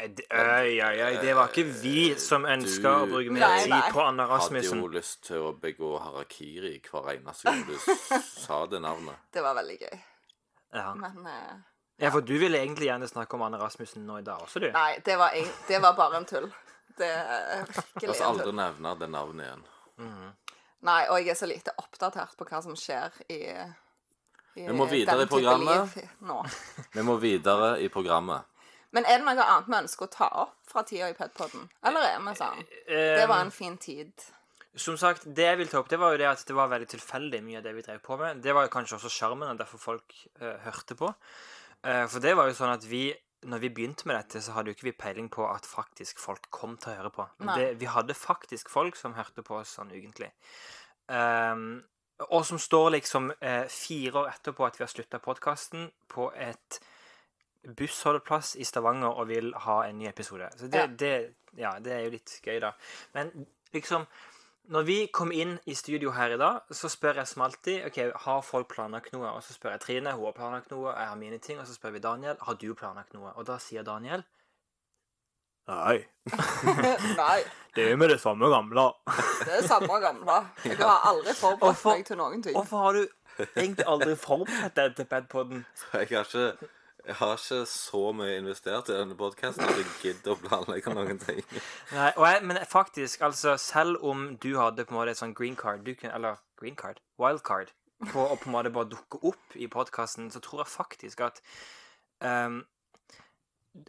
[0.01, 1.19] Eh, Øy, øy, øy.
[1.21, 3.81] Det var ikke vi som ønska å bruke mer Nei, nei.
[3.83, 4.79] tid på Anna Rasmussen.
[4.81, 7.77] Hadde jo lyst til å begå harakiri hver eneste gang du
[8.47, 9.21] sa det navnet.
[9.37, 10.01] Det var veldig gøy.
[10.73, 10.93] Ja.
[10.95, 11.53] Men eh,
[12.01, 14.71] ja, for du ville egentlig gjerne snakke om Anne Rasmussen nå i dag også, du.
[14.73, 16.47] nei, det var, eng- det var bare en tull.
[16.97, 18.55] Det er virkelig La oss en aldri tull.
[18.59, 19.63] nevne det navnet igjen.
[20.83, 23.37] Nei, og jeg er så lite oppdatert på hva som skjer i,
[24.59, 25.93] i Vi må videre den i programmet.
[25.93, 26.41] type liv Nå.
[26.97, 28.49] Vi må videre i programmet.
[28.93, 31.69] Men er det noe annet vi ønsker å ta opp fra tida i Pedpodden?
[31.87, 32.59] Eller er vi sånn?
[32.89, 34.11] Det var en fin tid.
[34.75, 36.87] Som sagt, det jeg vil ta opp, det var jo det at det var veldig
[36.95, 38.41] tilfeldig mye av det vi drev på med.
[38.41, 41.11] Det var jo kanskje også sjarmen, og derfor folk uh, hørte på.
[41.85, 43.11] Uh, for det var jo sånn at vi
[43.43, 46.45] når vi begynte med dette, så hadde jo ikke vi peiling på at faktisk folk
[46.53, 47.25] kom til å høre på.
[47.43, 50.29] Det, vi hadde faktisk folk som hørte på oss sånn ukentlig.
[51.11, 51.81] Um,
[52.29, 56.79] og som står liksom eh, fire år etterpå at vi har slutta podkasten, på et
[57.63, 60.49] bussholdeplass i Stavanger og vil ha en ny episode.
[60.55, 60.87] Så det, Ja.
[60.87, 61.13] det,
[61.57, 62.73] ja, det er jo litt gøy, da.
[63.13, 64.05] Men liksom
[64.71, 67.97] når vi kom inn i studio her i dag, så spør jeg som alltid ok,
[68.25, 69.27] har folk planlagt noe.
[69.35, 71.59] Og så spør jeg Trine, hun har planlagt noe, jeg har mine ting.
[71.59, 73.33] Og så spør vi Daniel, har du planlagt noe?
[73.35, 74.23] Og da sier Daniel
[75.63, 76.01] Nei,
[77.15, 77.37] Nei,
[77.75, 78.83] det er med det samme gamle.
[79.45, 80.41] det er samme gamle.
[80.65, 82.57] Jeg har aldri forberedt meg til noen ting.
[82.57, 85.63] Hvorfor har du egentlig aldri forberedt deg til Bedpoden?
[85.93, 86.73] Jeg har ikke
[87.03, 91.19] Jeg har ikke så mye investert i denne podkasten at jeg gidder å planlegge noen
[91.19, 91.41] ting.
[91.97, 95.57] Nei, jeg, men faktisk, altså, selv om du hadde på en måte et sånn green
[95.59, 97.73] card, kunne, eller green card, wild card,
[98.07, 101.43] på å på en måte bare dukke opp i podkasten, så tror jeg faktisk at
[102.23, 102.61] ehm,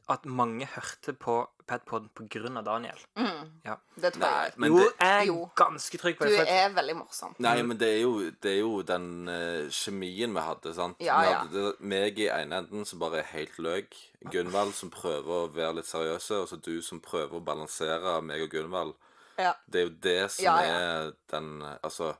[0.09, 2.99] at mange hørte på Padpod på grunn av Daniel.
[3.17, 3.51] Mm.
[3.65, 3.75] Ja.
[3.97, 4.53] Det tror jeg.
[4.61, 5.51] Nei, jo, det, jeg er Jo.
[5.57, 6.41] ganske trygg på Du det.
[6.41, 7.35] at- er veldig morsom.
[7.39, 10.97] nei, men det er jo, det er jo den uh, kjemien vi hadde, sant?
[11.01, 11.73] Ja, Vi hadde ja.
[11.81, 13.95] meg i ene enden som bare er helt løk.
[14.31, 18.43] Gunvald som prøver å være litt seriøse, og så du som prøver å balansere meg
[18.43, 18.95] og Gunvald.
[19.39, 19.55] Ja.
[19.69, 20.75] Det er jo det som Ja, ja.
[21.09, 22.15] er den Altså,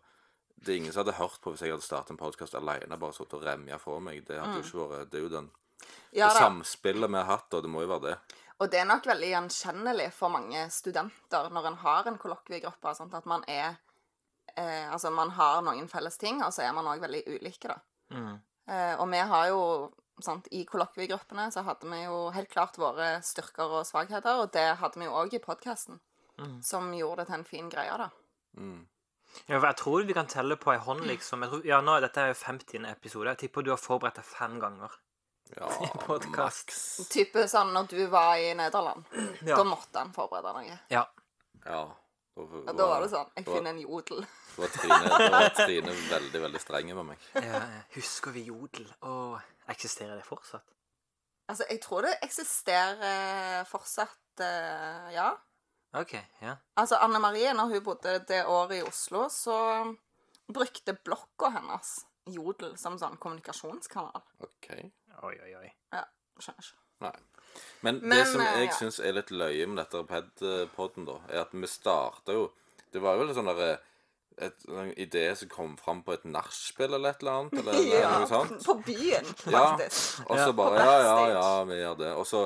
[0.65, 3.13] det er ingen som hadde hørt på hvis jeg hadde startet en podkast alene, bare
[3.13, 4.25] sittet og remja for meg.
[4.27, 5.51] Det hadde jo ikke vært Det er jo den Mm.
[6.15, 8.19] Ja det samspillet vi har hatt, og det må jo være det.
[8.63, 13.13] Og det er nok veldig gjenkjennelig for mange studenter når en har en kollokviegruppe, sånn
[13.19, 13.75] at man er
[14.57, 17.79] eh, Altså, man har noen felles ting, og så er man òg veldig ulike, da.
[18.15, 18.39] Mm.
[18.71, 19.61] Eh, og vi har jo
[20.23, 24.77] sant, I kollokviegruppene så hadde vi jo helt klart våre styrker og svakheter, og det
[24.79, 26.01] hadde vi jo òg i podkasten,
[26.39, 26.63] Mm.
[26.63, 28.09] som gjorde det til en fin greie, da.
[28.59, 28.87] Mm.
[29.49, 31.43] Ja, jeg tror vi kan telle på ei hånd, liksom.
[31.43, 32.85] Jeg tror, ja, nå, dette er jo 50.
[32.91, 33.29] episode.
[33.29, 34.91] Jeg tipper du har forberedt deg fem ganger.
[35.57, 35.69] Ja,
[36.07, 36.67] podcast.
[36.69, 37.09] maks.
[37.13, 39.05] Type sånn når du var i Nederland.
[39.49, 39.57] Ja.
[39.61, 40.79] Da måtte han forberede noe.
[40.91, 41.05] ja.
[41.65, 41.83] Ja.
[42.37, 44.25] Og da var det sånn Jeg da- finner en jodel.
[44.57, 47.27] Da var Trine, da var Trine veldig, veldig streng med meg.
[47.39, 47.61] ja.
[47.95, 48.89] Husker vi Jodel?
[49.07, 49.37] Og
[49.71, 50.65] eksisterer det fortsatt?
[51.49, 55.29] Altså, jeg tror det eksisterer fortsatt, eh, ja.
[55.95, 56.17] OK.
[56.43, 56.57] Ja.
[56.77, 59.55] Altså, Anne Marie, når hun bodde det året i Oslo, så
[60.51, 62.01] brukte blokka hennes
[62.35, 64.23] Jodel som sånn kommunikasjonskanal.
[64.43, 64.71] OK.
[65.25, 65.71] Oi, oi, oi.
[65.95, 66.05] Ja,
[66.43, 66.81] Skjønner ikke.
[67.05, 67.15] Nei.
[67.87, 68.77] Men, det som eh, jeg ja.
[68.79, 72.49] syns er litt løye med dette Ped-podden, da, er at vi starta jo
[72.93, 73.77] Det var jo litt sånn derre
[74.43, 78.01] et, en idé som kom fram på et nachspiel eller et eller annet, eller, eller
[78.03, 78.65] Ja, noe sånt.
[78.67, 79.65] på byen, Ja.
[79.79, 80.53] Og så Ja.
[80.59, 82.13] bare Ja, ja, ja, vi gjør det.
[82.19, 82.43] Og så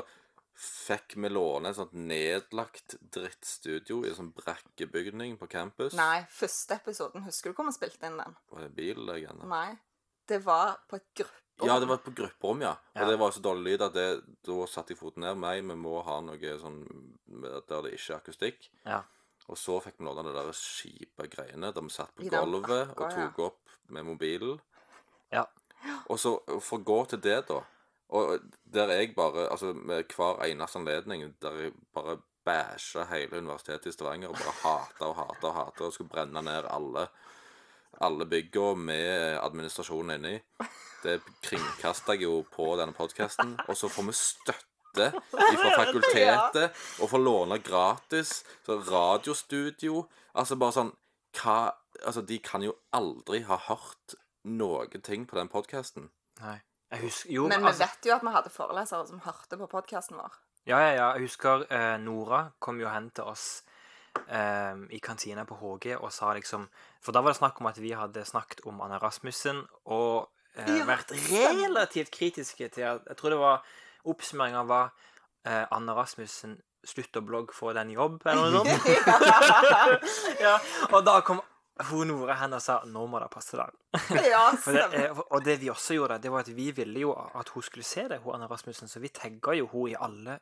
[0.58, 5.94] fikk vi låne et sånt nedlagt drittstudio i en sånn brakkebygning på campus.
[5.96, 7.22] Nei, første episoden.
[7.28, 8.36] Husker du hvor vi spilte inn den?
[8.52, 9.04] Var det bil?
[9.48, 9.78] Nei.
[10.28, 11.06] Det var på et
[11.58, 11.68] grupperom.
[11.68, 12.70] Ja, det var på grupperom, ja.
[12.94, 13.06] Og Ja.
[13.10, 14.08] det var så dårlig lyd at det,
[14.46, 15.36] da satte jeg foten ned.
[15.36, 16.82] Meg, vi må ha noe sånn
[17.68, 18.68] der det ikke er akustikk.
[18.86, 19.02] Ja.
[19.48, 23.10] Og så fikk vi låne det der kjipe greiene der vi satt på gulvet og
[23.10, 24.60] tok opp med mobilen.
[25.32, 25.44] Ja.
[26.08, 27.62] Og så for å gå til det, da
[28.10, 33.86] Og der jeg bare Altså med hver eneste anledning der jeg bare bæsja hele universitetet
[33.86, 37.08] i Stavanger og bare hata og hata og hata og skulle brenne ned alle
[38.00, 40.40] alle bygga med administrasjonen inni.
[41.02, 43.54] Det kringkasta jeg jo på denne podkasten.
[43.68, 48.42] Og så får vi støtte fra fakultetet og får låne gratis.
[48.66, 50.06] Så radiostudio.
[50.34, 50.94] Altså bare sånn
[51.38, 51.58] Hva
[52.06, 54.14] Altså, de kan jo aldri ha hørt
[54.46, 56.12] noen ting på den podkasten.
[56.38, 56.60] Nei.
[56.92, 59.66] Jeg husker Jo, Men vi altså vet jo at vi hadde forelesere som hørte på
[59.66, 60.36] podkasten vår.
[60.68, 61.08] Ja, ja, ja.
[61.16, 63.64] Jeg husker eh, Nora kom jo hen til oss
[64.26, 66.68] eh, i kantina på HG og sa liksom
[67.00, 70.64] For da var det snakk om at vi hadde snakket om Anna Rasmussen og uh,
[70.66, 73.68] Ja, vært relativt kritiske til at Jeg tror det var
[74.08, 74.90] Oppsummeringa var
[75.46, 78.86] uh, Anna Rasmussen slutt å blogge, få den en jobb, eller noe sånt.
[80.44, 80.54] ja,
[80.92, 81.40] og da kom
[81.90, 83.74] hun Nora hen og sa 'nå må det passe deg'.
[84.26, 87.48] ja, det, eh, og det vi også gjorde, det var at vi ville jo at
[87.54, 90.40] hun skulle se det, hun Anna Rasmussen, så vi tagga jo hun i alle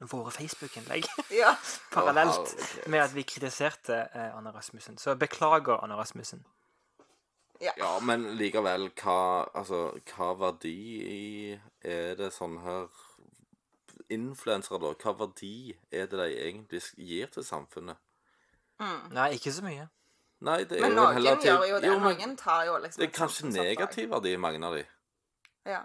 [0.00, 1.06] våre Facebook-innlegg
[1.40, 1.54] Ja.
[1.94, 2.88] parallelt herregud.
[2.92, 4.98] med at vi kritiserte eh, Anna Rasmussen.
[4.98, 6.44] Så beklager, Anna Rasmussen.
[7.60, 7.72] Ja,
[8.04, 10.74] men likevel, hva Altså, hva verdi
[11.08, 12.90] i er det sånn her
[14.12, 14.90] Influensere, da.
[15.00, 17.96] Hva verdi er det de egentlig gir til samfunnet?
[19.10, 19.88] Nei, ikke så mye.
[20.44, 21.88] Nei, det er Men jo noen heller gjør jo det.
[21.88, 24.84] Jo, men Noen tar jo liksom Det er kanskje negativ verdi, mange av de.
[25.66, 25.80] Ja.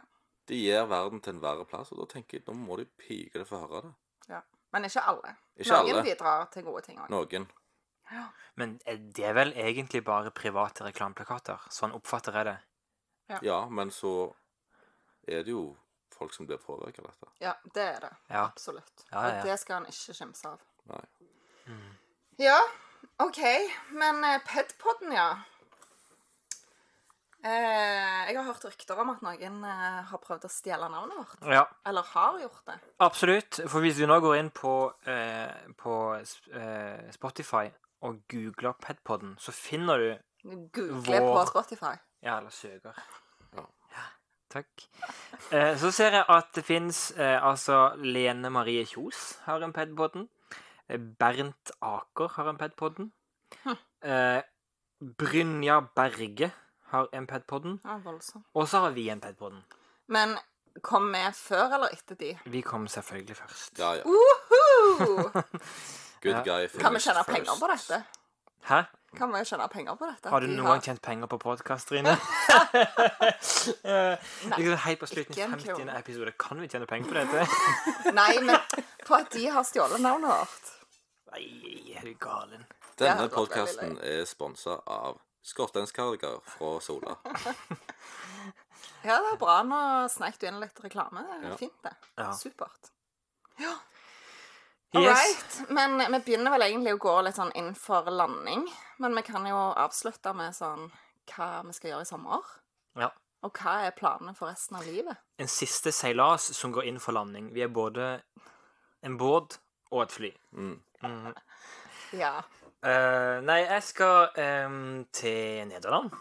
[0.50, 3.38] De gir verden til en verre plass, og da tenker jeg nå må de pike
[3.40, 3.94] det for å høre det.
[4.36, 4.42] ja.
[4.72, 5.34] Men ikke alle.
[5.60, 6.04] Ikke noen alle.
[6.08, 7.10] bidrar til gode ting òg.
[7.12, 7.48] Noen.
[8.56, 11.66] Men eh, det er vel egentlig bare private reklameplakater.
[11.72, 12.58] Sånn oppfatter jeg det.
[13.44, 14.32] Ja, men så
[15.28, 15.66] er det jo
[16.16, 17.30] folk som blir påvirket av dette.
[17.44, 18.14] Ja, det er det.
[18.30, 18.46] Ja.
[18.46, 19.06] Absolutt.
[19.10, 19.38] Ja, ja, ja.
[19.42, 20.64] Og det skal han ikke skimse av.
[20.92, 21.04] Nei.
[22.40, 22.58] Ja,
[23.24, 23.40] OK.
[23.96, 25.30] Men eh, Pedpodden, ja.
[27.44, 31.48] Eh, jeg har hørt rykter om at noen eh, har prøvd å stjele navnet vårt.
[31.50, 32.76] Ja, Eller har gjort det.
[33.02, 33.62] absolutt.
[33.68, 34.74] For hvis du nå går inn på,
[35.10, 37.66] eh, på eh, Spotify
[38.06, 40.12] og googler Pedpoden, så finner du
[40.74, 41.96] Google på Spotify.
[42.22, 42.94] Ja, eller søker.
[43.58, 43.66] Ja.
[44.52, 44.86] Takk.
[45.56, 50.26] Eh, så ser jeg at det fins eh, altså Lene Marie Kjos har en Pedpodden.
[50.90, 53.14] Eh, Bernt Aker har en Pedpodden.
[54.04, 54.42] Eh,
[55.18, 56.52] Brynja Berge
[56.92, 57.80] har MPED-podden.
[57.84, 58.46] Ja, voldsomt.
[58.54, 59.64] Og så har vi MPED-podden.
[60.12, 60.38] Men
[60.80, 62.32] Kom vi før eller etter de?
[62.48, 63.80] Vi kom selvfølgelig først.
[63.80, 64.04] Ja, ja.
[64.08, 65.32] Woohoo!
[66.24, 66.80] Good guy first.
[66.80, 68.04] Kan vi tjene penger på dette?
[68.70, 68.82] Hæ?
[69.18, 70.30] Kan vi tjene penger på dette?
[70.30, 72.14] Har du noen gang tjent penger på podkast, Trine?
[74.56, 75.90] liksom Hei, på slutten i 50.
[75.98, 77.48] episode, kan vi tjene penger på dette?
[78.22, 78.56] Nei, men
[79.08, 80.72] på at de har stjålet navnet vårt.
[81.34, 81.44] Nei,
[81.98, 82.64] er du galen?
[83.02, 87.18] Denne podkasten er sponsa av Skorsteinskarger fra Sola.
[89.04, 89.56] Ja, det er bra.
[89.66, 89.78] Nå
[90.14, 91.24] snek du inn litt reklame.
[91.26, 91.56] Det er Ja.
[91.58, 91.92] Fint, det.
[92.22, 92.28] Ja.
[92.38, 92.92] Supert.
[94.94, 95.18] All Yes.
[95.18, 95.70] right.
[95.70, 98.68] Men vi begynner vel egentlig å gå litt sånn inn for landing.
[99.00, 100.92] Men vi kan jo avslutte med sånn
[101.34, 102.46] hva vi skal gjøre i sommer.
[103.00, 103.10] Ja.
[103.42, 105.18] Og hva er planene for resten av livet?
[105.40, 107.50] En siste seilas som går inn for landing.
[107.56, 108.22] Vi er både
[109.02, 109.58] en båt
[109.92, 110.32] og et fly.
[110.54, 110.76] Mm.
[111.02, 111.34] Mhm.
[112.14, 112.42] Ja,
[112.82, 114.30] Eh, nei, jeg skal
[114.66, 116.12] um, til Nederland.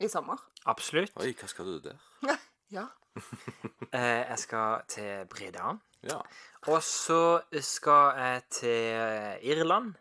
[0.00, 0.40] i sommer.
[0.66, 1.12] Absolutt.
[1.16, 1.98] Oi, hva skal du der?
[2.70, 2.88] Ja.
[3.16, 3.92] uh,
[4.30, 5.76] jeg skal til Breda.
[6.02, 6.18] Ja.
[6.66, 9.94] Og så skal jeg til Irland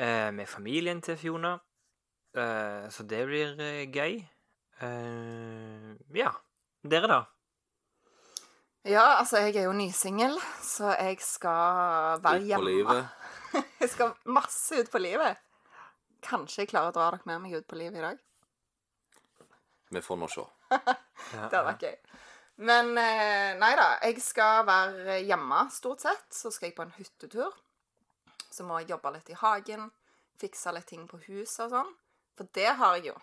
[0.00, 1.58] uh, med familien til Fiona.
[2.34, 4.18] Eh, så det blir eh, gøy.
[4.82, 6.32] Eh, ja.
[6.82, 7.20] Dere, da?
[8.84, 12.70] Ja, altså, jeg er jo nysingel, så jeg skal være på hjemme.
[12.70, 13.06] livet.
[13.82, 15.40] Jeg skal masse ut på livet.
[16.24, 18.20] Kanskje jeg klarer å dra dere med meg ut på livet i dag.
[19.92, 20.44] Vi får nå se.
[20.72, 21.98] Det hadde vært gøy.
[22.64, 23.90] Men eh, nei da.
[24.06, 26.24] Jeg skal være hjemme stort sett.
[26.32, 27.52] Så skal jeg på en hyttetur.
[28.48, 29.90] Så må jeg jobbe litt i hagen.
[30.40, 31.92] Fikse litt ting på huset og sånn.
[32.38, 33.18] For det har jeg jo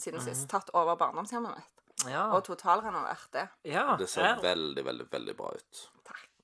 [0.00, 1.82] siden sist tatt over barndomshjemmet mitt.
[2.10, 2.28] ja.
[2.34, 3.48] Og totalrenovert det.
[3.74, 3.96] ja.
[3.98, 5.82] Det ser veldig, veldig veldig bra ut.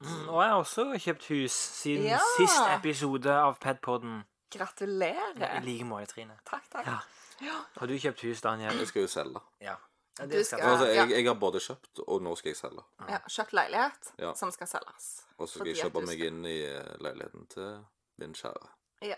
[0.01, 2.19] Mm, og jeg har også kjøpt hus siden Ja.
[2.39, 4.25] sist episode av Pedpodden.
[4.55, 5.61] I Gratulerer.
[5.63, 6.39] like måte, Trine.
[6.47, 6.87] Takk, takk.
[6.87, 7.53] Ja.
[7.79, 8.73] Har du kjøpt hus, Daniel?
[8.79, 9.41] Jeg skal jo selge.
[9.61, 9.75] Ja.
[10.19, 12.57] Ja, Du det skal skal- Altså, jeg, jeg har både kjøpt, og nå skal jeg
[12.57, 12.83] selge.
[13.09, 14.33] Ja, Kjøpt leilighet Ja.
[14.35, 15.23] som skal selges.
[15.39, 17.85] Og så skal jeg kjøpe meg inn i eh, leiligheten til
[18.19, 18.69] min kjære.
[19.03, 19.15] Ja.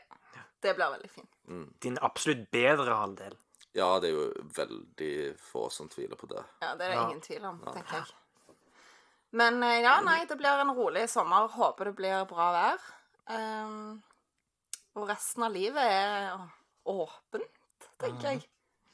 [0.63, 1.81] Det blir veldig fint.
[1.83, 3.37] Din absolutt bedre halvdel.
[3.75, 6.45] Ja, det er jo veldig få som tviler på det.
[6.63, 7.09] Ja, det er det Ja.
[7.09, 8.05] ingen tvil om, tenker jeg.
[9.39, 11.49] Men eh, ja, nei, det blir en rolig sommer.
[11.55, 12.89] Håper det blir bra vær.
[13.33, 14.03] Um,
[14.99, 16.35] og resten av livet er
[16.93, 18.43] åpent, tenker jeg.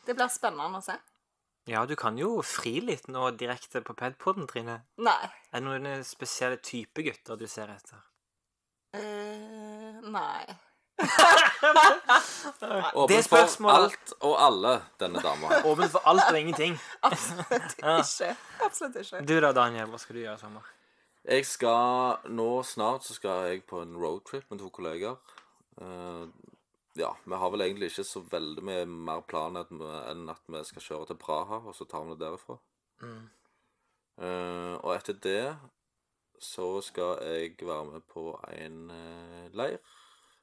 [0.07, 0.95] Det blir spennende å se.
[1.69, 4.79] Ja, du kan jo fri litt nå direkte på Pedpodden, Trine.
[5.05, 5.27] Nei.
[5.51, 8.01] Er det noen spesielle type gutter du ser etter?
[8.97, 10.47] Uh, nei.
[12.95, 15.49] Åpen for spørsmålet- alt og alle, denne dama.
[15.65, 16.79] Åpen for alt og ingenting.
[17.03, 18.37] Absolutt ikke.
[18.65, 19.23] Absolutt ikke.
[19.29, 20.63] Du da, Daniel, hva skal du gjøre i sommer?
[21.29, 25.17] Jeg skal Nå snart så skal jeg på en roadtrip med to kolleger.
[25.81, 26.27] Eh,
[26.99, 30.29] ja, vi har vel egentlig ikke så veldig mye mer plan enn at vi, enn
[30.33, 32.57] at vi skal kjøre til Praha, og så tar vi det derifra.
[33.03, 33.29] Mm.
[34.19, 35.57] Eh, og etter det
[36.43, 39.79] så skal jeg være med på en eh, leir.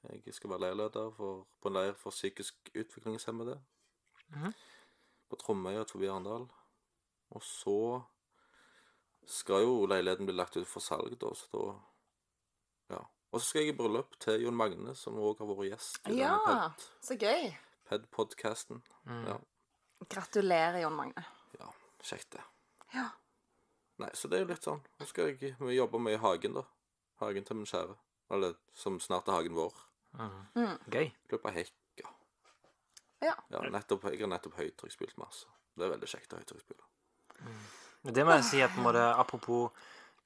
[0.10, 3.60] Jeg skal være leirleder for, på en leir for psykisk utviklingshemmede.
[4.30, 4.54] Mhm.
[5.30, 6.48] På Tromøya utenfor Arendal.
[7.32, 8.04] Og så
[9.26, 13.00] skal jo leiligheten bli lagt ut for salg, da, så da Ja.
[13.32, 16.20] Og så skal jeg i bryllup til Jon Magne, som òg har vært gjest i
[16.20, 17.50] Ja, denne så gøy.
[17.90, 18.84] Ped-podkasten.
[19.06, 19.26] Mm.
[19.28, 19.38] Ja.
[20.10, 21.26] Gratulerer, Jon Magne.
[21.60, 21.72] ja,
[22.04, 22.44] kjekt, det.
[22.94, 23.10] Ja.
[23.98, 24.82] Nei, så det er jo litt sånn.
[25.00, 26.64] Nå skal jeg jobbe med i hagen, da.
[27.22, 27.96] Hagen til min kjære.
[28.32, 29.74] Eller som snart er hagen vår.
[30.18, 30.78] Mm.
[30.92, 31.12] Gøy.
[31.30, 32.10] Klippa hekk, ja.
[33.22, 33.34] Ja.
[33.52, 35.46] ja nettopp, jeg har nettopp høytrykksspilt masse.
[35.76, 36.84] Det er veldig kjekt å høytrykksspille.
[37.42, 38.14] Mm.
[38.14, 39.72] Det må jeg si at på en måte, apropos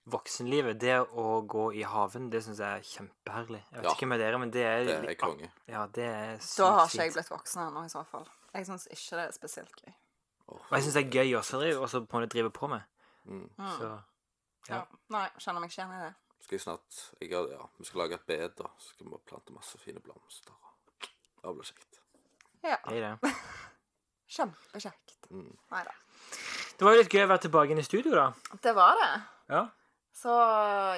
[0.10, 3.62] voksenlivet, det å gå i haven, det syns jeg er kjempeherlig.
[3.72, 3.94] Jeg vet Ja.
[3.94, 5.52] ikke med dere, men det er Det er konge.
[5.68, 8.28] Ja, det er sykt Da har ikke jeg blitt voksen ennå, i så fall.
[8.54, 9.94] Jeg syns ikke det er spesielt gøy.
[10.50, 12.68] Og jeg syns det er gøy også å drive- også på en måte drive på
[12.70, 12.82] med.
[13.26, 13.50] Mm.
[13.58, 13.78] Mm.
[13.78, 14.02] Så
[14.70, 14.76] Ja.
[14.76, 14.86] Ja.
[15.10, 16.16] Nei, kjenner meg ikke igjen i det.
[16.40, 18.70] Skal jeg snart jeg, har- Ja, vi skal lage et bed, da.
[18.78, 20.54] Så skal vi plante masse fine blomster.
[21.40, 22.00] Det blir kjekt.
[22.64, 22.78] Ja.
[22.88, 23.34] gøy, det.
[24.36, 25.30] Kjempekjekt.
[25.32, 25.52] Mm.
[25.72, 25.94] Nei da.
[26.78, 28.58] Det var jo litt gøy å være tilbake inn i studio, da.
[28.64, 29.12] Det var det.
[29.50, 29.64] Ja.
[30.16, 30.36] Så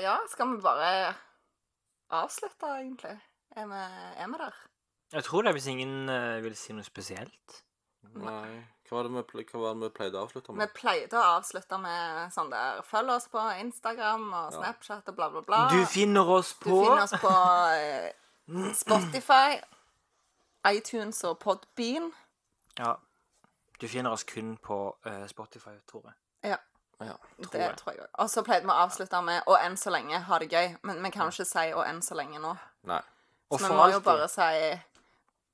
[0.02, 1.16] ja, skal vi bare
[2.12, 3.16] avslutte, egentlig?
[3.56, 3.80] Er vi,
[4.24, 4.60] er vi der?
[5.12, 7.64] Jeg tror det, hvis ingen uh, vil si noe spesielt.
[8.16, 8.62] Nei
[8.92, 10.68] Hva var det vi, hva var det vi pleide å avslutte med?
[10.68, 15.30] Vi pleide å avslutte med sånn der Følg oss på Instagram og Snapchat og bla,
[15.32, 15.60] bla, bla.
[15.72, 17.32] Du finner oss på Du finner oss på
[17.78, 19.62] eh, Spotify,
[20.68, 22.12] iTunes og Podbean.
[22.82, 22.98] Ja.
[23.80, 26.18] Du finner oss kun på eh, Spotify, tror jeg.
[26.52, 26.60] Ja.
[27.00, 27.16] Ja.
[27.16, 27.78] Tror det jeg.
[27.80, 28.12] tror jeg òg.
[28.26, 30.78] Og så pleide vi å avslutte med 'og enn så lenge, ha det gøy'.
[30.84, 32.56] Men vi kan jo ikke si 'og enn så lenge' nå.
[32.84, 33.02] Nei.
[33.50, 34.82] Og Så vi må må jo bare si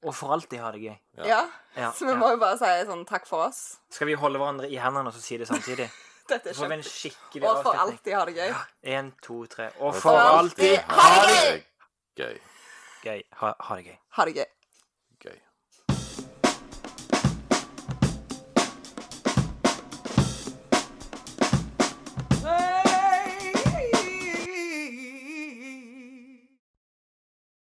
[0.06, 0.98] Og for alltid ha det gøy.
[1.18, 1.26] Ja.
[1.26, 1.40] Ja.
[1.78, 2.18] Ja, Så vi ja.
[2.18, 3.78] må jo bare si sånn 'takk for oss'.
[3.90, 5.90] Skal vi holde hverandre i hendene og så si det samtidig?
[6.30, 6.90] Dette er en kjempe...
[6.90, 8.54] skikkelig Og for alltid ha det gøy.
[8.84, 9.70] Én, to, tre.
[9.80, 11.64] Og for, for alltid ha det gøy.
[12.18, 12.38] Gøy.
[13.04, 13.22] gøy.
[13.42, 13.98] Ha, ha det gøy.
[14.18, 14.36] Ha det.
[14.36, 14.46] Gøy.